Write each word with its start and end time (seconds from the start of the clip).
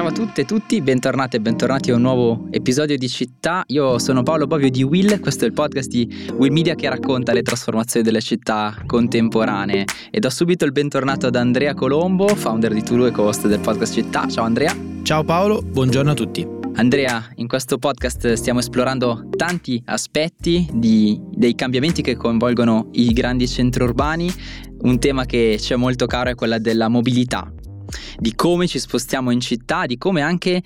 Ciao 0.00 0.08
a 0.08 0.12
tutte 0.12 0.40
e 0.40 0.44
tutti, 0.46 0.80
bentornati 0.80 1.36
e 1.36 1.40
bentornati 1.40 1.90
a 1.90 1.94
un 1.94 2.00
nuovo 2.00 2.46
episodio 2.50 2.96
di 2.96 3.06
Città. 3.06 3.64
Io 3.66 3.98
sono 3.98 4.22
Paolo 4.22 4.46
Bovio 4.46 4.70
di 4.70 4.82
Will, 4.82 5.20
questo 5.20 5.44
è 5.44 5.46
il 5.46 5.52
podcast 5.52 5.90
di 5.90 6.08
Will 6.38 6.50
Media 6.52 6.74
che 6.74 6.88
racconta 6.88 7.34
le 7.34 7.42
trasformazioni 7.42 8.02
delle 8.02 8.22
città 8.22 8.74
contemporanee. 8.86 9.84
E 10.10 10.18
do 10.18 10.30
subito 10.30 10.64
il 10.64 10.72
bentornato 10.72 11.26
ad 11.26 11.36
Andrea 11.36 11.74
Colombo, 11.74 12.28
founder 12.28 12.72
di 12.72 12.82
Tulu 12.82 13.04
e 13.04 13.10
co-host 13.10 13.46
del 13.46 13.60
podcast 13.60 13.92
Città. 13.92 14.26
Ciao 14.26 14.46
Andrea. 14.46 14.74
Ciao 15.02 15.22
Paolo, 15.22 15.60
buongiorno 15.60 16.12
a 16.12 16.14
tutti. 16.14 16.48
Andrea, 16.76 17.32
in 17.34 17.46
questo 17.46 17.76
podcast 17.76 18.32
stiamo 18.32 18.60
esplorando 18.60 19.28
tanti 19.36 19.82
aspetti 19.84 20.66
di, 20.72 21.20
dei 21.30 21.54
cambiamenti 21.54 22.00
che 22.00 22.16
coinvolgono 22.16 22.88
i 22.92 23.12
grandi 23.12 23.46
centri 23.46 23.82
urbani. 23.82 24.32
Un 24.80 24.98
tema 24.98 25.26
che 25.26 25.58
ci 25.60 25.74
è 25.74 25.76
molto 25.76 26.06
caro 26.06 26.30
è 26.30 26.34
quello 26.34 26.58
della 26.58 26.88
mobilità 26.88 27.52
di 28.18 28.34
come 28.34 28.66
ci 28.66 28.78
spostiamo 28.78 29.30
in 29.30 29.40
città, 29.40 29.86
di 29.86 29.98
come 29.98 30.22
anche 30.22 30.62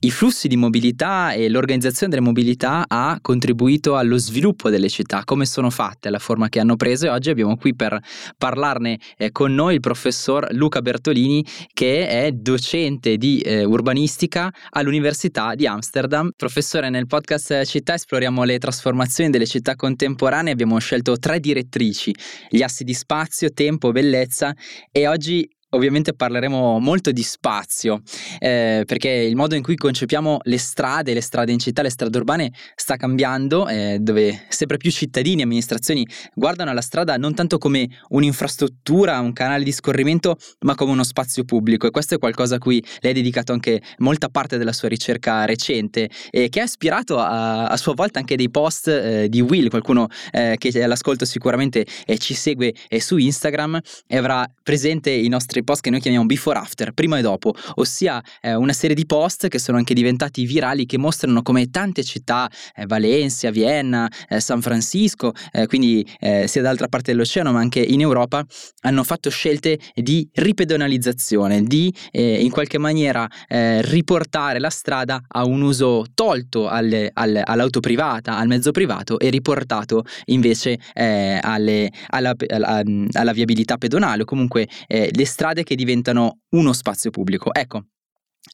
i 0.00 0.10
flussi 0.10 0.46
di 0.46 0.56
mobilità 0.56 1.32
e 1.32 1.48
l'organizzazione 1.48 2.12
delle 2.14 2.24
mobilità 2.24 2.84
ha 2.86 3.18
contribuito 3.22 3.96
allo 3.96 4.18
sviluppo 4.18 4.68
delle 4.68 4.90
città, 4.90 5.22
come 5.24 5.46
sono 5.46 5.70
fatte, 5.70 6.10
la 6.10 6.18
forma 6.18 6.50
che 6.50 6.60
hanno 6.60 6.76
preso 6.76 7.06
e 7.06 7.08
oggi 7.08 7.30
abbiamo 7.30 7.56
qui 7.56 7.74
per 7.74 7.98
parlarne 8.36 9.00
eh, 9.16 9.32
con 9.32 9.54
noi 9.54 9.74
il 9.74 9.80
professor 9.80 10.48
Luca 10.52 10.82
Bertolini 10.82 11.44
che 11.72 12.08
è 12.08 12.30
docente 12.30 13.16
di 13.16 13.40
eh, 13.40 13.64
urbanistica 13.64 14.52
all'Università 14.70 15.54
di 15.54 15.66
Amsterdam. 15.66 16.30
Professore, 16.36 16.90
nel 16.90 17.06
podcast 17.06 17.64
Città 17.64 17.94
esploriamo 17.94 18.44
le 18.44 18.58
trasformazioni 18.58 19.30
delle 19.30 19.46
città 19.46 19.76
contemporanee, 19.76 20.52
abbiamo 20.52 20.78
scelto 20.78 21.16
tre 21.16 21.40
direttrici, 21.40 22.14
gli 22.50 22.62
assi 22.62 22.84
di 22.84 22.92
spazio, 22.92 23.50
tempo, 23.50 23.92
bellezza 23.92 24.54
e 24.92 25.08
oggi 25.08 25.48
Ovviamente 25.70 26.14
parleremo 26.14 26.78
molto 26.78 27.10
di 27.10 27.24
spazio, 27.24 28.02
eh, 28.38 28.84
perché 28.86 29.08
il 29.08 29.34
modo 29.34 29.56
in 29.56 29.62
cui 29.62 29.74
concepiamo 29.74 30.38
le 30.44 30.58
strade, 30.58 31.12
le 31.12 31.20
strade 31.20 31.50
in 31.50 31.58
città, 31.58 31.82
le 31.82 31.90
strade 31.90 32.16
urbane 32.16 32.52
sta 32.76 32.94
cambiando, 32.94 33.66
eh, 33.66 33.98
dove 34.00 34.44
sempre 34.48 34.76
più 34.76 34.92
cittadini 34.92 35.40
e 35.40 35.44
amministrazioni 35.44 36.06
guardano 36.34 36.72
la 36.72 36.80
strada 36.80 37.16
non 37.16 37.34
tanto 37.34 37.58
come 37.58 37.88
un'infrastruttura, 38.10 39.18
un 39.18 39.32
canale 39.32 39.64
di 39.64 39.72
scorrimento, 39.72 40.36
ma 40.60 40.76
come 40.76 40.92
uno 40.92 41.02
spazio 41.02 41.44
pubblico. 41.44 41.88
E 41.88 41.90
questo 41.90 42.14
è 42.14 42.18
qualcosa 42.18 42.54
a 42.54 42.58
cui 42.58 42.82
lei 43.00 43.10
ha 43.10 43.14
dedicato 43.14 43.52
anche 43.52 43.82
molta 43.98 44.28
parte 44.28 44.58
della 44.58 44.72
sua 44.72 44.88
ricerca 44.88 45.44
recente 45.46 46.08
e 46.30 46.48
che 46.48 46.60
ha 46.60 46.64
ispirato 46.64 47.18
a, 47.18 47.66
a 47.66 47.76
sua 47.76 47.94
volta 47.94 48.20
anche 48.20 48.36
dei 48.36 48.50
post 48.50 48.86
eh, 48.86 49.28
di 49.28 49.40
Will, 49.40 49.68
qualcuno 49.68 50.06
eh, 50.30 50.54
che 50.58 50.82
all'ascolto 50.82 51.24
sicuramente 51.24 51.84
ci 52.18 52.34
segue 52.34 52.72
eh, 52.88 53.00
su 53.00 53.16
Instagram 53.16 53.80
e 54.06 54.16
avrà 54.16 54.48
presente 54.62 55.10
i 55.10 55.28
nostri 55.28 55.64
post 55.66 55.82
che 55.82 55.90
noi 55.90 56.00
chiamiamo 56.00 56.24
before 56.24 56.58
after, 56.58 56.92
prima 56.92 57.18
e 57.18 57.22
dopo, 57.22 57.52
ossia 57.74 58.22
eh, 58.40 58.54
una 58.54 58.72
serie 58.72 58.96
di 58.96 59.04
post 59.04 59.48
che 59.48 59.58
sono 59.58 59.76
anche 59.76 59.92
diventati 59.92 60.46
virali 60.46 60.86
che 60.86 60.96
mostrano 60.96 61.42
come 61.42 61.68
tante 61.68 62.02
città, 62.02 62.48
eh, 62.74 62.86
Valencia, 62.86 63.50
Vienna, 63.50 64.08
eh, 64.28 64.40
San 64.40 64.62
Francisco, 64.62 65.32
eh, 65.52 65.66
quindi 65.66 66.06
eh, 66.20 66.46
sia 66.46 66.62
dall'altra 66.62 66.88
parte 66.88 67.12
dell'oceano 67.12 67.52
ma 67.52 67.58
anche 67.60 67.80
in 67.80 68.00
Europa, 68.00 68.44
hanno 68.82 69.02
fatto 69.02 69.28
scelte 69.28 69.78
di 69.94 70.26
ripedonalizzazione, 70.32 71.62
di 71.62 71.92
eh, 72.12 72.42
in 72.42 72.50
qualche 72.50 72.78
maniera 72.78 73.28
riportare 73.48 74.60
la 74.60 74.70
strada 74.70 75.20
a 75.26 75.44
un 75.44 75.60
uso 75.62 76.04
tolto 76.14 76.68
alle, 76.68 77.10
alle, 77.12 77.42
all'auto 77.42 77.80
privata, 77.80 78.36
al 78.36 78.46
mezzo 78.46 78.70
privato 78.70 79.18
e 79.18 79.30
riportato 79.30 80.04
invece 80.26 80.78
alle, 80.94 81.90
alla, 82.08 82.34
alla, 82.48 82.82
alla, 83.12 83.32
viabilità 83.32 83.76
pedonale 83.76 84.22
o 84.22 84.24
comunque 84.24 84.68
le 84.88 85.24
strade 85.24 85.45
strade 85.46 85.62
che 85.62 85.76
diventano 85.76 86.40
uno 86.50 86.72
spazio 86.72 87.10
pubblico. 87.10 87.54
Ecco, 87.54 87.84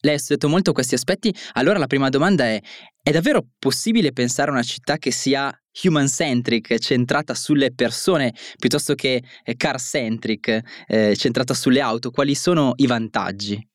lei 0.03 0.15
ha 0.15 0.19
studiato 0.19 0.49
molto 0.49 0.73
questi 0.73 0.95
aspetti, 0.95 1.35
allora 1.53 1.79
la 1.79 1.87
prima 1.87 2.11
domanda 2.11 2.45
è, 2.45 2.61
è 3.03 3.11
davvero 3.11 3.47
possibile 3.59 4.13
pensare 4.13 4.51
a 4.51 4.55
una 4.55 4.63
città 4.63 4.99
che 4.99 5.11
sia 5.11 5.51
human 5.85 6.09
centric, 6.09 6.79
centrata 6.79 7.35
sulle 7.35 7.73
persone, 7.73 8.35
piuttosto 8.59 8.95
che 8.95 9.23
eh, 9.43 9.57
car 9.57 9.81
centric, 9.81 10.61
eh, 10.87 11.17
centrata 11.17 11.55
sulle 11.55 11.81
auto? 11.81 12.11
Quali 12.11 12.35
sono 12.35 12.73
i 12.77 12.87
vantaggi? 12.87 13.67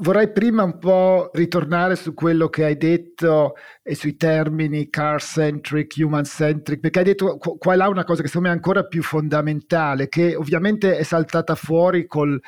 Vorrei 0.00 0.32
prima 0.32 0.62
un 0.62 0.78
po' 0.78 1.30
ritornare 1.34 1.94
su 1.94 2.14
quello 2.14 2.48
che 2.48 2.64
hai 2.64 2.78
detto 2.78 3.54
e 3.82 3.94
sui 3.94 4.16
termini 4.16 4.88
car-centric, 4.88 5.92
human-centric, 5.98 6.80
perché 6.80 7.00
hai 7.00 7.04
detto 7.04 7.36
qua 7.36 7.74
e 7.74 7.76
là 7.76 7.86
una 7.86 8.04
cosa 8.04 8.22
che 8.22 8.28
secondo 8.28 8.48
me 8.48 8.54
è 8.54 8.56
ancora 8.56 8.84
più 8.84 9.02
fondamentale, 9.02 10.08
che 10.08 10.34
ovviamente 10.36 10.96
è 10.96 11.02
saltata 11.02 11.54
fuori 11.54 12.06
col, 12.06 12.40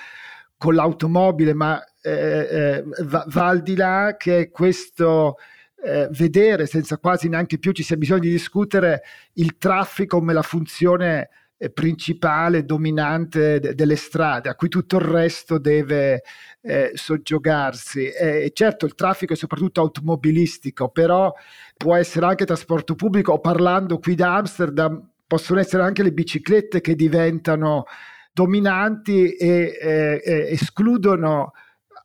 con 0.56 0.74
l'automobile, 0.74 1.52
ma 1.52 1.78
eh, 2.00 2.48
eh, 2.50 2.84
va, 3.04 3.26
va, 3.28 3.48
al 3.48 3.60
di 3.60 3.76
là 3.76 4.16
che 4.18 4.48
questo 4.50 5.36
eh, 5.84 6.08
vedere, 6.10 6.64
senza 6.64 6.96
quasi 6.96 7.28
neanche 7.28 7.58
più 7.58 7.72
ci 7.72 7.82
sia 7.82 7.98
bisogno 7.98 8.20
di 8.20 8.30
discutere, 8.30 9.02
il 9.34 9.58
traffico 9.58 10.16
come 10.18 10.32
la 10.32 10.40
funzione 10.40 11.28
principale, 11.70 12.64
dominante 12.64 13.60
de- 13.60 13.74
delle 13.74 13.96
strade, 13.96 14.48
a 14.48 14.54
cui 14.54 14.68
tutto 14.68 14.96
il 14.96 15.02
resto 15.02 15.58
deve 15.58 16.22
eh, 16.62 16.90
soggiogarsi. 16.94 18.06
E 18.06 18.50
certo 18.54 18.86
il 18.86 18.94
traffico 18.94 19.32
è 19.32 19.36
soprattutto 19.36 19.80
automobilistico, 19.80 20.88
però 20.88 21.32
può 21.76 21.94
essere 21.94 22.26
anche 22.26 22.44
trasporto 22.44 22.94
pubblico, 22.94 23.32
o 23.32 23.40
parlando 23.40 23.98
qui 23.98 24.14
da 24.14 24.36
Amsterdam, 24.36 25.08
possono 25.26 25.60
essere 25.60 25.82
anche 25.82 26.02
le 26.02 26.12
biciclette 26.12 26.80
che 26.80 26.94
diventano 26.94 27.84
dominanti 28.32 29.34
e 29.34 29.78
eh, 29.80 30.22
eh, 30.24 30.52
escludono 30.52 31.52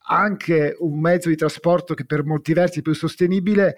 anche 0.09 0.75
un 0.79 0.99
mezzo 0.99 1.29
di 1.29 1.35
trasporto 1.35 1.93
che 1.93 2.05
per 2.05 2.23
molti 2.23 2.53
versi 2.53 2.79
è 2.79 2.81
più 2.81 2.93
sostenibile 2.93 3.75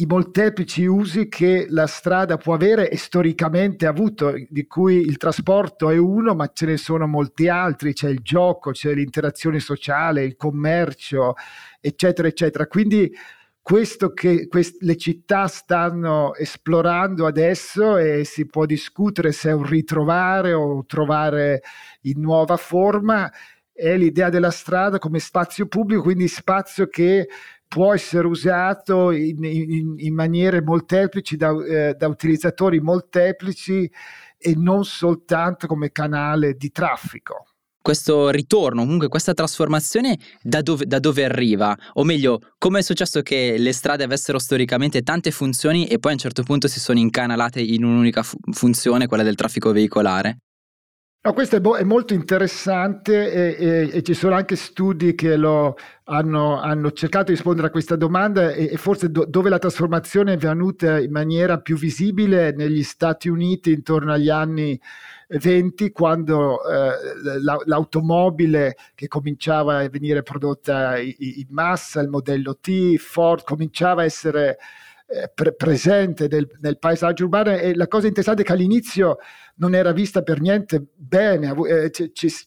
i 0.00 0.06
molteplici 0.06 0.84
usi 0.84 1.28
che 1.28 1.66
la 1.70 1.86
strada 1.86 2.36
può 2.36 2.54
avere 2.54 2.88
e 2.88 2.96
storicamente 2.96 3.86
ha 3.86 3.90
avuto, 3.90 4.34
di 4.48 4.66
cui 4.66 4.96
il 4.96 5.16
trasporto 5.16 5.90
è 5.90 5.96
uno, 5.96 6.34
ma 6.34 6.50
ce 6.52 6.66
ne 6.66 6.76
sono 6.76 7.06
molti 7.06 7.48
altri, 7.48 7.94
c'è 7.94 8.08
il 8.08 8.20
gioco, 8.22 8.70
c'è 8.70 8.94
l'interazione 8.94 9.58
sociale, 9.58 10.24
il 10.24 10.36
commercio, 10.36 11.34
eccetera, 11.80 12.28
eccetera. 12.28 12.66
Quindi 12.68 13.12
questo 13.60 14.12
che 14.12 14.46
quest- 14.46 14.82
le 14.82 14.96
città 14.96 15.48
stanno 15.48 16.32
esplorando 16.36 17.26
adesso 17.26 17.96
e 17.96 18.24
si 18.24 18.46
può 18.46 18.66
discutere 18.66 19.32
se 19.32 19.50
è 19.50 19.52
un 19.52 19.66
ritrovare 19.66 20.52
o 20.52 20.84
trovare 20.86 21.62
in 22.02 22.20
nuova 22.20 22.56
forma, 22.56 23.30
è 23.72 23.96
l'idea 23.96 24.28
della 24.28 24.50
strada 24.50 24.98
come 24.98 25.18
spazio 25.18 25.66
pubblico, 25.66 26.02
quindi 26.02 26.28
spazio 26.28 26.86
che 26.86 27.28
può 27.68 27.92
essere 27.92 28.26
usato 28.26 29.10
in, 29.10 29.44
in, 29.44 29.94
in 29.98 30.14
maniere 30.14 30.62
molteplici 30.62 31.36
da, 31.36 31.50
eh, 31.64 31.94
da, 31.94 32.08
utilizzatori 32.08 32.80
molteplici 32.80 33.88
e 34.38 34.54
non 34.56 34.84
soltanto 34.84 35.66
come 35.66 35.92
canale 35.92 36.54
di 36.54 36.70
traffico. 36.70 37.44
Questo 37.80 38.30
ritorno, 38.30 38.82
comunque 38.82 39.08
questa 39.08 39.34
trasformazione 39.34 40.18
da 40.42 40.62
dove, 40.62 40.84
da 40.84 40.98
dove 40.98 41.24
arriva? 41.24 41.76
O 41.94 42.04
meglio, 42.04 42.40
come 42.58 42.80
è 42.80 42.82
successo 42.82 43.22
che 43.22 43.56
le 43.56 43.72
strade 43.72 44.04
avessero 44.04 44.38
storicamente 44.38 45.02
tante 45.02 45.30
funzioni 45.30 45.86
e 45.86 45.98
poi 45.98 46.10
a 46.10 46.14
un 46.14 46.20
certo 46.20 46.42
punto 46.42 46.68
si 46.68 46.80
sono 46.80 46.98
incanalate 46.98 47.60
in 47.60 47.84
un'unica 47.84 48.22
fu- 48.22 48.36
funzione, 48.50 49.06
quella 49.06 49.22
del 49.22 49.36
traffico 49.36 49.72
veicolare? 49.72 50.38
No, 51.28 51.34
questo 51.34 51.56
è, 51.56 51.60
bo- 51.60 51.76
è, 51.76 51.84
molto 51.84 52.14
interessante 52.14 53.30
e, 53.30 53.56
e, 53.62 53.90
e, 53.92 54.02
ci 54.02 54.14
sono 54.14 54.34
anche 54.34 54.56
studi 54.56 55.14
che 55.14 55.36
lo 55.36 55.76
hanno, 56.04 56.58
hanno 56.58 56.90
cercato 56.92 57.26
di 57.26 57.32
rispondere 57.32 57.66
a 57.66 57.70
questa 57.70 57.96
domanda 57.96 58.52
e, 58.52 58.70
e 58.72 58.78
forse 58.78 59.10
do- 59.10 59.26
dove 59.26 59.50
la 59.50 59.58
trasformazione 59.58 60.32
è 60.32 60.36
venuta 60.38 60.98
in 60.98 61.10
maniera 61.10 61.60
più 61.60 61.76
visibile 61.76 62.52
negli 62.52 62.82
Stati 62.82 63.28
Uniti 63.28 63.72
intorno 63.72 64.14
agli 64.14 64.30
anni 64.30 64.80
20 65.28 65.90
quando 65.92 66.66
eh, 66.66 67.40
la, 67.42 67.58
l'automobile 67.66 68.76
che 68.94 69.06
cominciava 69.06 69.80
a 69.80 69.88
venire 69.90 70.22
prodotta 70.22 70.96
in, 70.98 71.14
in 71.18 71.46
massa, 71.50 72.00
il 72.00 72.08
modello 72.08 72.56
T, 72.56 72.96
Ford 72.96 73.44
cominciava 73.44 74.00
a 74.00 74.06
essere 74.06 74.56
eh, 75.10 75.30
pre- 75.34 75.54
presente 75.54 76.28
del, 76.28 76.46
nel 76.60 76.78
paesaggio 76.78 77.24
urbano 77.24 77.56
e 77.56 77.74
la 77.74 77.88
cosa 77.88 78.06
interessante 78.06 78.42
è 78.42 78.44
che 78.44 78.52
all'inizio 78.52 79.16
non 79.54 79.74
era 79.74 79.90
vista 79.92 80.22
per 80.22 80.40
niente 80.40 80.84
bene, 80.94 81.54
eh, 81.66 81.90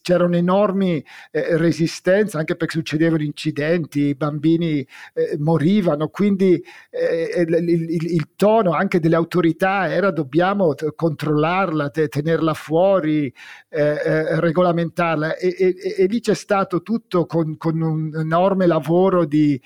c'erano 0.00 0.36
enormi 0.36 1.04
eh, 1.32 1.56
resistenze 1.56 2.36
anche 2.36 2.54
perché 2.54 2.74
succedevano 2.74 3.24
incidenti, 3.24 4.02
i 4.02 4.14
bambini 4.14 4.86
eh, 5.12 5.36
morivano, 5.38 6.06
quindi 6.08 6.52
il, 6.52 7.68
il, 7.68 8.12
il, 8.12 8.28
tono 8.36 8.72
anche 8.72 9.00
delle 9.00 9.16
autorità 9.16 9.92
era 9.92 10.12
dobbiamo 10.12 10.74
controllarla, 10.94 11.90
tenerla 11.90 12.54
fuori, 12.54 13.32
regolamentarla 13.68 15.36
e, 15.36 15.54
e, 15.58 15.74
e, 15.98 16.06
lì 16.06 16.20
c'è 16.20 16.34
stato 16.34 16.82
tutto 16.82 17.26
con, 17.26 17.56
con 17.56 17.80
un 17.80 18.12
enorme 18.14 18.66
lavoro 18.66 19.24
di 19.24 19.60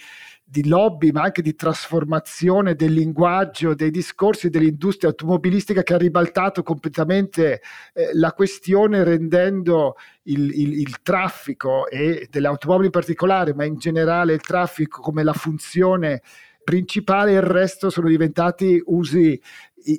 di 0.49 0.69
lobby, 0.69 1.11
ma 1.11 1.23
anche 1.23 1.43
di 1.43 1.57
trasformazione 1.57 2.77
del 2.77 2.93
linguaggio, 2.93 3.75
dei 3.75 3.91
discorsi 3.91 4.49
dell'industria 4.49 5.11
automobilistica 5.11 5.83
che 5.83 5.95
ha 5.95 5.99
ribaltato 5.99 6.63
completamente 6.63 7.61
eh, 7.93 8.11
la 8.13 8.33
questione 8.33 9.03
rendendo 9.03 9.97
il, 10.25 10.49
il, 10.53 10.79
il, 10.79 11.03
traffico 11.03 11.89
e 11.89 12.29
delle 12.31 12.47
automobili 12.47 12.87
in 12.87 12.93
particolare, 12.93 13.55
ma 13.55 13.65
in 13.65 13.77
generale 13.77 14.35
il 14.35 14.41
traffico 14.41 15.01
come 15.01 15.25
la 15.25 15.33
funzione 15.33 16.23
principale, 16.67 17.31
il 17.31 17.43
resto 17.43 17.91
sono 17.91 18.09
diventati 18.09 18.83
usi 18.87 19.41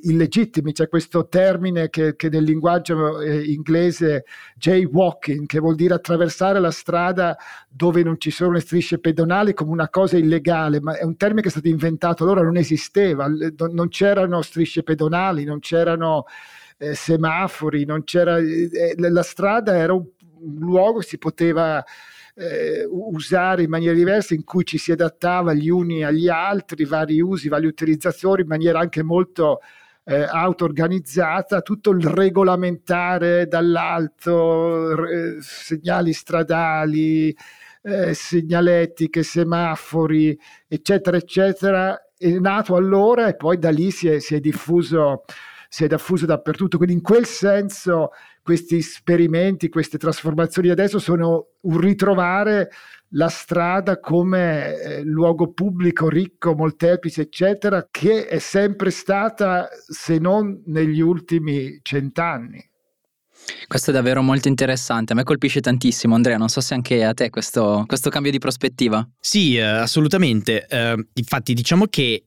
illegittimi. 0.03 0.73
C'è 0.73 0.89
questo 0.89 1.29
termine 1.29 1.89
che, 1.89 2.17
che 2.17 2.27
nel 2.27 2.43
linguaggio 2.43 3.21
eh, 3.21 3.41
inglese 3.41 4.25
jaywalking, 4.57 5.45
che 5.45 5.59
vuol 5.59 5.75
dire 5.75 5.93
attraversare 5.93 6.59
la 6.59 6.71
strada 6.71 7.37
dove 7.69 8.03
non 8.03 8.19
ci 8.19 8.31
sono 8.31 8.51
le 8.51 8.59
strisce 8.59 8.99
pedonali 8.99 9.53
come 9.53 9.71
una 9.71 9.87
cosa 9.87 10.17
illegale, 10.17 10.81
ma 10.81 10.97
è 10.97 11.05
un 11.05 11.15
termine 11.15 11.41
che 11.41 11.47
è 11.47 11.51
stato 11.51 11.69
inventato 11.69 12.25
allora, 12.25 12.41
non 12.41 12.57
esisteva, 12.57 13.27
non 13.71 13.87
c'erano 13.87 14.41
strisce 14.41 14.83
pedonali, 14.83 15.45
non 15.45 15.59
c'erano 15.59 16.25
eh, 16.79 16.93
semafori, 16.93 17.85
non 17.85 18.03
c'era, 18.03 18.39
eh, 18.39 18.93
la 18.97 19.23
strada 19.23 19.73
era 19.77 19.93
un, 19.93 20.05
un 20.39 20.55
luogo 20.59 20.99
si 20.99 21.17
poteva 21.17 21.81
eh, 22.37 22.85
usare 22.87 23.63
in 23.63 23.69
maniera 23.69 23.95
diversa, 23.95 24.35
in 24.35 24.43
cui 24.43 24.63
ci 24.63 24.77
si 24.77 24.91
adattava 24.91 25.53
gli 25.53 25.69
uni 25.69 26.03
agli 26.03 26.29
altri, 26.29 26.85
vari 26.85 27.19
usi, 27.19 27.49
varie 27.49 27.67
utilizzazioni, 27.67 28.41
in 28.43 28.47
maniera 28.47 28.79
anche 28.79 29.01
molto 29.01 29.59
eh, 30.03 30.21
auto-organizzata, 30.21 31.61
tutto 31.61 31.91
il 31.91 32.05
regolamentare 32.05 33.47
dall'alto, 33.47 35.05
eh, 35.05 35.37
segnali 35.39 36.13
stradali, 36.13 37.35
eh, 37.81 38.13
segnaletiche, 38.13 39.23
semafori, 39.23 40.37
eccetera, 40.67 41.17
eccetera, 41.17 41.99
è 42.15 42.29
nato 42.39 42.75
allora 42.75 43.27
e 43.27 43.35
poi 43.35 43.57
da 43.57 43.69
lì 43.69 43.91
si 43.91 44.07
è, 44.07 44.19
si 44.19 44.35
è 44.35 44.39
diffuso 44.39 45.23
si 45.69 45.83
è 45.83 45.87
diffuso 45.87 46.25
dappertutto. 46.25 46.77
Quindi 46.77 46.95
in 46.95 47.01
quel 47.01 47.25
senso 47.25 48.11
questi 48.41 48.77
esperimenti, 48.77 49.69
queste 49.69 49.97
trasformazioni 49.97 50.69
adesso 50.69 50.99
sono 50.99 51.47
un 51.61 51.79
ritrovare 51.79 52.69
la 53.11 53.29
strada 53.29 53.99
come 53.99 54.75
eh, 54.75 55.03
luogo 55.03 55.51
pubblico 55.53 56.09
ricco, 56.09 56.55
molteplice, 56.55 57.21
eccetera, 57.21 57.87
che 57.89 58.27
è 58.27 58.39
sempre 58.39 58.89
stata, 58.89 59.69
se 59.71 60.17
non 60.17 60.61
negli 60.65 60.99
ultimi 60.99 61.79
cent'anni. 61.81 62.69
Questo 63.67 63.91
è 63.91 63.93
davvero 63.93 64.21
molto 64.21 64.49
interessante, 64.49 65.13
a 65.13 65.15
me 65.15 65.23
colpisce 65.23 65.61
tantissimo 65.61 66.15
Andrea, 66.15 66.37
non 66.37 66.49
so 66.49 66.59
se 66.59 66.73
anche 66.73 67.05
a 67.05 67.13
te 67.13 67.29
questo, 67.29 67.85
questo 67.87 68.09
cambio 68.09 68.31
di 68.31 68.39
prospettiva. 68.39 69.07
Sì, 69.19 69.55
eh, 69.55 69.61
assolutamente, 69.61 70.65
eh, 70.67 71.07
infatti 71.13 71.53
diciamo 71.53 71.85
che 71.85 72.25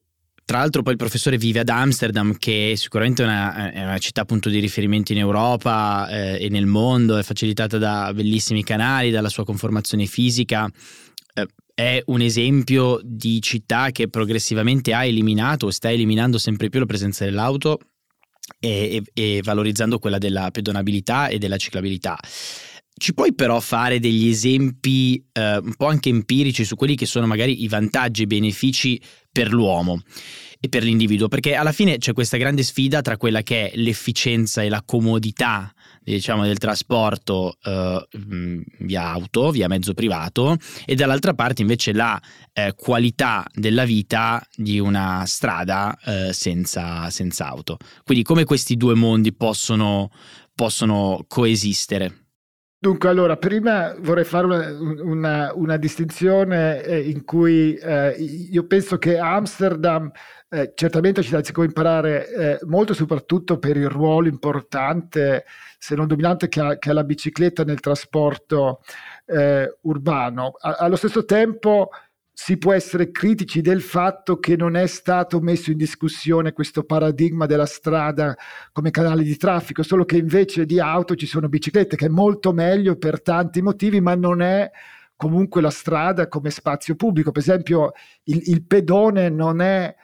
tra 0.50 0.58
l'altro 0.58 0.82
poi 0.82 0.94
il 0.94 0.99
professore 0.99 1.38
vive 1.38 1.61
ad 1.61 1.69
Amsterdam, 1.69 2.37
che 2.37 2.73
è 2.73 2.75
sicuramente 2.75 3.23
una, 3.23 3.70
è 3.70 3.85
una 3.85 3.99
città 3.99 4.23
appunto 4.23 4.49
di 4.49 4.58
riferimento 4.58 5.12
in 5.12 5.19
Europa 5.19 6.08
eh, 6.11 6.44
e 6.44 6.49
nel 6.49 6.67
mondo, 6.67 7.17
è 7.17 7.23
facilitata 7.23 7.79
da 7.79 8.12
bellissimi 8.12 8.64
canali, 8.64 9.12
dalla 9.12 9.29
sua 9.29 9.44
conformazione 9.44 10.06
fisica. 10.06 10.69
Eh, 11.35 11.47
è 11.73 12.02
un 12.06 12.20
esempio 12.20 12.99
di 13.00 13.41
città 13.41 13.93
che 13.93 14.08
progressivamente 14.08 14.93
ha 14.93 15.05
eliminato 15.05 15.67
o 15.67 15.70
sta 15.70 15.88
eliminando 15.88 16.37
sempre 16.37 16.69
più 16.69 16.81
la 16.81 16.87
presenza 16.87 17.25
dell'auto 17.25 17.79
e, 18.58 19.05
e, 19.14 19.37
e 19.37 19.41
valorizzando 19.44 20.00
quella 20.00 20.19
della 20.19 20.50
pedonabilità 20.50 21.29
e 21.29 21.38
della 21.38 21.58
ciclabilità. 21.58 22.19
Ci 22.93 23.14
puoi 23.14 23.35
però 23.35 23.61
fare 23.61 24.00
degli 24.00 24.29
esempi 24.29 25.25
eh, 25.32 25.58
un 25.58 25.75
po' 25.76 25.87
anche 25.87 26.08
empirici 26.08 26.64
su 26.64 26.75
quelli 26.75 26.96
che 26.96 27.06
sono 27.06 27.29
magari 27.29 27.62
i 27.62 27.69
vantaggi 27.69 28.23
e 28.23 28.25
i 28.25 28.26
benefici 28.26 29.00
per 29.32 29.53
l'uomo 29.53 30.00
e 30.62 30.69
per 30.69 30.82
l'individuo, 30.82 31.29
perché 31.29 31.55
alla 31.55 31.73
fine 31.73 31.97
c'è 31.97 32.12
questa 32.12 32.37
grande 32.37 32.62
sfida 32.62 33.00
tra 33.00 33.17
quella 33.17 33.43
che 33.43 33.71
è 33.71 33.77
l'efficienza 33.77 34.62
e 34.62 34.69
la 34.69 34.82
comodità 34.85 35.73
diciamo, 36.03 36.44
del 36.44 36.59
trasporto 36.59 37.56
eh, 37.62 38.06
via 38.81 39.09
auto, 39.09 39.50
via 39.50 39.69
mezzo 39.69 39.94
privato, 39.94 40.59
e 40.85 40.94
dall'altra 40.94 41.32
parte 41.32 41.62
invece 41.62 41.93
la 41.93 42.21
eh, 42.53 42.75
qualità 42.77 43.47
della 43.55 43.85
vita 43.85 44.47
di 44.55 44.79
una 44.79 45.25
strada 45.27 45.99
eh, 46.05 46.32
senza, 46.35 47.09
senza, 47.09 47.49
auto. 47.49 47.79
Quindi 48.05 48.23
come 48.23 48.44
questi 48.44 48.77
due 48.77 48.94
mondi 48.94 49.32
possono, 49.32 50.11
possono 50.55 51.25
coesistere? 51.27 52.19
Dunque, 52.82 53.11
allora, 53.11 53.37
prima 53.37 53.94
vorrei 53.99 54.25
fare 54.25 54.47
una, 54.47 55.03
una, 55.03 55.53
una 55.55 55.77
distinzione 55.77 56.82
eh, 56.82 57.11
in 57.11 57.27
cui 57.27 57.75
eh, 57.75 58.12
io 58.12 58.67
penso 58.67 58.97
che 58.97 59.19
Amsterdam 59.19 60.11
eh, 60.49 60.73
certamente 60.75 61.23
ci 61.23 61.31
dà 61.31 61.43
di 61.43 61.53
imparare 61.55 62.32
eh, 62.32 62.59
molto, 62.62 62.94
soprattutto 62.94 63.59
per 63.59 63.77
il 63.77 63.91
ruolo 63.91 64.29
importante, 64.29 65.44
se 65.77 65.94
non 65.94 66.06
dominante, 66.06 66.49
che 66.49 66.61
ha, 66.61 66.79
che 66.79 66.88
ha 66.88 66.94
la 66.94 67.05
bicicletta 67.05 67.65
nel 67.65 67.81
trasporto 67.81 68.81
eh, 69.27 69.77
urbano. 69.82 70.55
A, 70.59 70.77
allo 70.79 70.97
stesso 70.97 71.27
tempo, 71.27 71.91
si 72.32 72.56
può 72.56 72.73
essere 72.73 73.11
critici 73.11 73.61
del 73.61 73.82
fatto 73.82 74.38
che 74.38 74.56
non 74.56 74.77
è 74.77 74.87
stato 74.87 75.41
messo 75.41 75.71
in 75.71 75.77
discussione 75.77 76.53
questo 76.53 76.85
paradigma 76.85 77.47
della 77.47 77.67
strada 77.67 78.37
come 78.73 78.91
canale 78.91 79.23
di 79.23 79.37
traffico, 79.37 79.82
solo 79.82 80.05
che 80.05 80.17
invece 80.17 80.65
di 80.65 80.81
auto 80.81 81.15
ci 81.15 81.27
sono 81.27 81.49
biciclette, 81.49 81.97
che 81.97 82.06
è 82.06 82.09
molto 82.09 82.53
meglio 82.53 82.97
per 82.97 83.21
tanti 83.21 83.61
motivi, 83.61 84.00
ma 84.00 84.15
non 84.15 84.41
è 84.41 84.71
comunque 85.17 85.61
la 85.61 85.71
strada 85.71 86.29
come 86.29 86.50
spazio 86.50 86.94
pubblico. 86.94 87.31
Per 87.31 87.43
esempio, 87.43 87.93
il, 88.25 88.41
il 88.47 88.65
pedone 88.65 89.29
non 89.29 89.61
è 89.61 89.94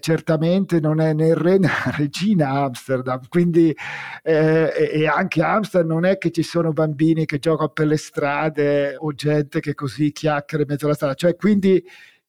certamente 0.00 0.80
non 0.80 1.00
è 1.00 1.12
né 1.12 1.34
re 1.34 1.58
né 1.58 1.68
regina 1.96 2.50
Amsterdam, 2.50 3.20
quindi 3.28 3.74
eh, 4.22 4.90
e 4.92 5.06
anche 5.06 5.42
Amsterdam 5.42 5.92
non 5.92 6.04
è 6.04 6.18
che 6.18 6.30
ci 6.30 6.42
sono 6.42 6.72
bambini 6.72 7.26
che 7.26 7.38
giocano 7.38 7.68
per 7.68 7.86
le 7.86 7.96
strade 7.96 8.96
o 8.98 9.12
gente 9.12 9.60
che 9.60 9.74
così 9.74 10.10
chiacchiera 10.12 10.64
in 10.64 10.70
mezzo 10.70 10.86
alla 10.86 10.94
strada, 10.94 11.14
cioè 11.14 11.36
quindi 11.36 11.82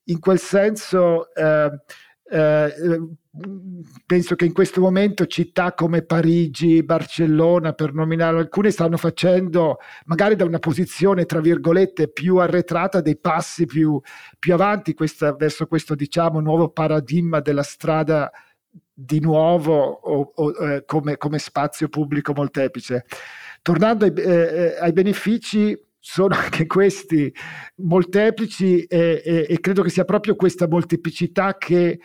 in 0.05 0.19
quel 0.19 0.39
senso 0.39 1.33
eh, 1.33 1.71
eh, 2.31 2.73
penso 4.05 4.35
che 4.35 4.45
in 4.45 4.53
questo 4.53 4.79
momento 4.79 5.25
città 5.25 5.73
come 5.73 6.01
Parigi, 6.01 6.81
Barcellona, 6.81 7.73
per 7.73 7.93
nominare 7.93 8.37
alcune, 8.37 8.71
stanno 8.71 8.95
facendo 8.95 9.79
magari 10.05 10.35
da 10.35 10.45
una 10.45 10.59
posizione, 10.59 11.25
tra 11.25 11.41
virgolette, 11.41 12.09
più 12.09 12.37
arretrata 12.37 13.01
dei 13.01 13.17
passi 13.17 13.65
più, 13.65 13.99
più 14.39 14.53
avanti 14.53 14.93
questa, 14.93 15.33
verso 15.33 15.67
questo, 15.67 15.93
diciamo, 15.93 16.39
nuovo 16.39 16.69
paradigma 16.69 17.41
della 17.41 17.63
strada 17.63 18.31
di 18.93 19.19
nuovo 19.19 19.77
o, 19.77 20.31
o, 20.33 20.67
eh, 20.69 20.85
come, 20.85 21.17
come, 21.17 21.37
spazio 21.37 21.89
pubblico 21.89 22.31
molteplice. 22.33 23.05
Tornando 23.61 24.05
ai, 24.05 24.13
eh, 24.13 24.23
eh 24.23 24.77
ai 24.79 24.93
benefici, 24.93 25.77
sono 26.03 26.35
anche 26.35 26.65
questi 26.65 27.33
molteplici 27.75 28.83
e, 28.85 29.21
e, 29.23 29.45
e, 29.47 29.59
credo 29.59 29.83
che 29.83 29.89
sia 29.89 30.03
proprio 30.03 30.35
questa 30.35 30.67
molteplicità 30.67 31.57
che 31.57 31.99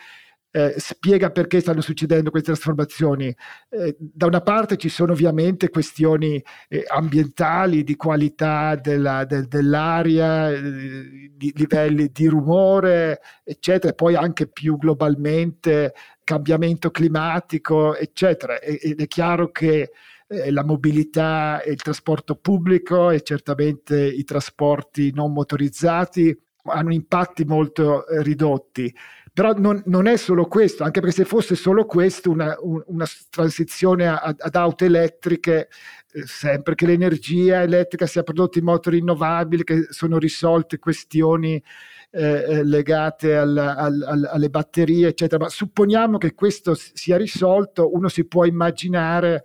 eh, 0.57 0.73
spiega 0.77 1.29
perché 1.29 1.59
stanno 1.59 1.81
succedendo 1.81 2.31
queste 2.31 2.51
trasformazioni. 2.51 3.27
Eh, 3.69 3.95
da 3.99 4.25
una 4.25 4.41
parte 4.41 4.77
ci 4.77 4.89
sono 4.89 5.11
ovviamente 5.11 5.69
questioni 5.69 6.43
eh, 6.67 6.83
ambientali, 6.87 7.83
di 7.83 7.95
qualità 7.95 8.75
della, 8.75 9.23
del, 9.25 9.47
dell'aria, 9.47 10.49
eh, 10.49 11.29
di 11.31 11.53
livelli 11.55 12.09
di 12.11 12.25
rumore, 12.25 13.21
eccetera, 13.43 13.91
e 13.91 13.95
poi 13.95 14.15
anche 14.15 14.47
più 14.47 14.77
globalmente 14.77 15.93
cambiamento 16.23 16.89
climatico, 16.89 17.95
eccetera. 17.95 18.59
ed 18.59 18.99
è 18.99 19.07
chiaro 19.07 19.51
che 19.51 19.91
eh, 20.27 20.51
la 20.51 20.63
mobilità 20.63 21.61
e 21.61 21.71
il 21.71 21.81
trasporto 21.83 22.35
pubblico 22.35 23.11
e 23.11 23.21
certamente 23.21 24.03
i 24.03 24.23
trasporti 24.23 25.11
non 25.13 25.31
motorizzati 25.33 26.35
hanno 26.63 26.93
impatti 26.93 27.45
molto 27.45 28.05
ridotti. 28.21 28.93
Però 29.37 29.53
non, 29.53 29.83
non, 29.85 30.07
è 30.07 30.17
solo 30.17 30.47
questo, 30.47 30.83
anche 30.83 30.99
perché 30.99 31.17
se 31.17 31.23
fosse 31.23 31.53
solo 31.53 31.85
questo, 31.85 32.31
una, 32.31 32.57
una 32.87 33.05
transizione 33.29 34.07
a, 34.07 34.35
ad 34.35 34.55
auto 34.55 34.83
elettriche, 34.83 35.69
eh, 36.11 36.23
sempre 36.25 36.73
che 36.73 36.87
l'energia 36.87 37.61
elettrica 37.61 38.07
sia 38.07 38.23
prodotta 38.23 38.57
in 38.57 38.65
motori 38.65 38.97
rinnovabili, 38.97 39.63
che 39.63 39.85
sono 39.91 40.17
risolte 40.17 40.79
questioni 40.79 41.63
eh, 42.09 42.45
eh 42.47 42.63
legate 42.63 43.37
al, 43.37 43.55
al, 43.55 44.03
al, 44.07 44.27
alle 44.31 44.49
batterie, 44.49 45.09
eccetera. 45.09 45.43
Ma 45.43 45.49
supponiamo 45.49 46.17
che 46.17 46.33
questo 46.33 46.73
sia 46.73 47.17
risolto, 47.17 47.93
uno 47.93 48.07
si 48.07 48.25
può 48.25 48.43
immaginare 48.43 49.43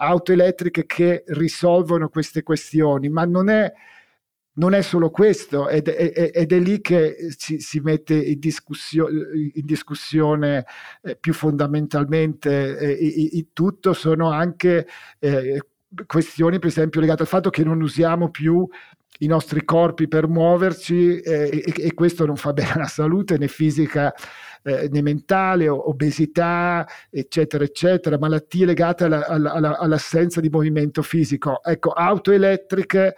auto 0.00 0.32
elettriche 0.32 0.84
che 0.84 1.22
risolvono 1.28 2.08
queste 2.08 2.42
questioni, 2.42 3.08
ma 3.08 3.24
non 3.24 3.50
è, 3.50 3.72
non 4.58 4.74
è 4.74 4.82
solo 4.82 5.10
questo, 5.10 5.68
ed, 5.68 5.88
ed, 5.88 6.30
ed 6.34 6.52
è 6.52 6.58
lì 6.58 6.80
che 6.80 7.16
si, 7.36 7.60
si 7.60 7.80
mette 7.80 8.14
in, 8.14 8.38
discussio, 8.38 9.08
in 9.08 9.64
discussione 9.64 10.66
eh, 11.02 11.16
più 11.16 11.32
fondamentalmente 11.32 12.76
eh, 12.78 12.92
il 13.32 13.48
tutto, 13.52 13.92
sono 13.92 14.30
anche 14.30 14.86
eh, 15.20 15.62
questioni 16.06 16.58
per 16.58 16.68
esempio 16.68 17.00
legate 17.00 17.22
al 17.22 17.28
fatto 17.28 17.50
che 17.50 17.64
non 17.64 17.80
usiamo 17.80 18.30
più 18.30 18.66
i 19.20 19.26
nostri 19.26 19.64
corpi 19.64 20.06
per 20.06 20.28
muoverci 20.28 21.18
eh, 21.20 21.62
e, 21.64 21.74
e, 21.76 21.94
questo 21.94 22.26
non 22.26 22.36
fa 22.36 22.52
bene 22.54 22.72
alla 22.72 22.86
salute 22.86 23.38
né 23.38 23.48
fisica 23.48 24.12
eh, 24.62 24.88
né 24.90 25.02
mentale, 25.02 25.68
obesità, 25.68 26.86
eccetera, 27.10 27.64
eccetera, 27.64 28.18
malattie 28.18 28.66
legate 28.66 29.04
alla, 29.04 29.26
alla, 29.26 29.78
all'assenza 29.78 30.40
di 30.40 30.48
movimento 30.48 31.02
fisico. 31.02 31.62
Ecco, 31.62 31.90
auto 31.90 32.32
elettriche 32.32 33.14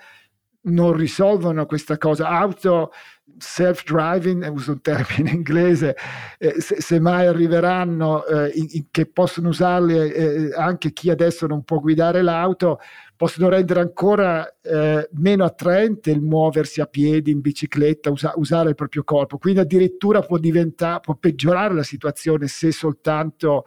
non 0.62 0.92
risolvono 0.92 1.66
questa 1.66 1.96
cosa. 1.96 2.28
Auto 2.28 2.90
self-driving, 3.38 4.48
uso 4.52 4.72
un 4.72 4.80
termine 4.80 5.30
inglese, 5.30 5.96
eh, 6.38 6.60
se, 6.60 6.80
se, 6.80 7.00
mai 7.00 7.26
arriveranno, 7.26 8.26
eh, 8.26 8.50
in, 8.54 8.66
in, 8.70 8.84
che 8.90 9.06
possono 9.06 9.48
usarle 9.48 10.12
eh, 10.12 10.52
anche 10.54 10.92
chi 10.92 11.10
adesso 11.10 11.46
non 11.46 11.62
può 11.62 11.78
guidare 11.78 12.22
l'auto, 12.22 12.78
possono 13.16 13.48
rendere 13.48 13.80
ancora 13.80 14.46
eh, 14.60 15.08
meno 15.12 15.44
attraente 15.44 16.10
il 16.10 16.20
muoversi 16.20 16.80
a 16.80 16.86
piedi, 16.86 17.30
in 17.30 17.40
bicicletta, 17.40 18.10
usa, 18.10 18.32
usare 18.36 18.70
il 18.70 18.74
proprio 18.74 19.04
corpo. 19.04 19.38
Quindi 19.38 19.60
addirittura 19.60 20.20
può, 20.20 20.38
diventare, 20.38 21.00
può 21.00 21.14
peggiorare 21.14 21.74
la 21.74 21.82
situazione 21.82 22.46
se 22.46 22.72
soltanto 22.72 23.64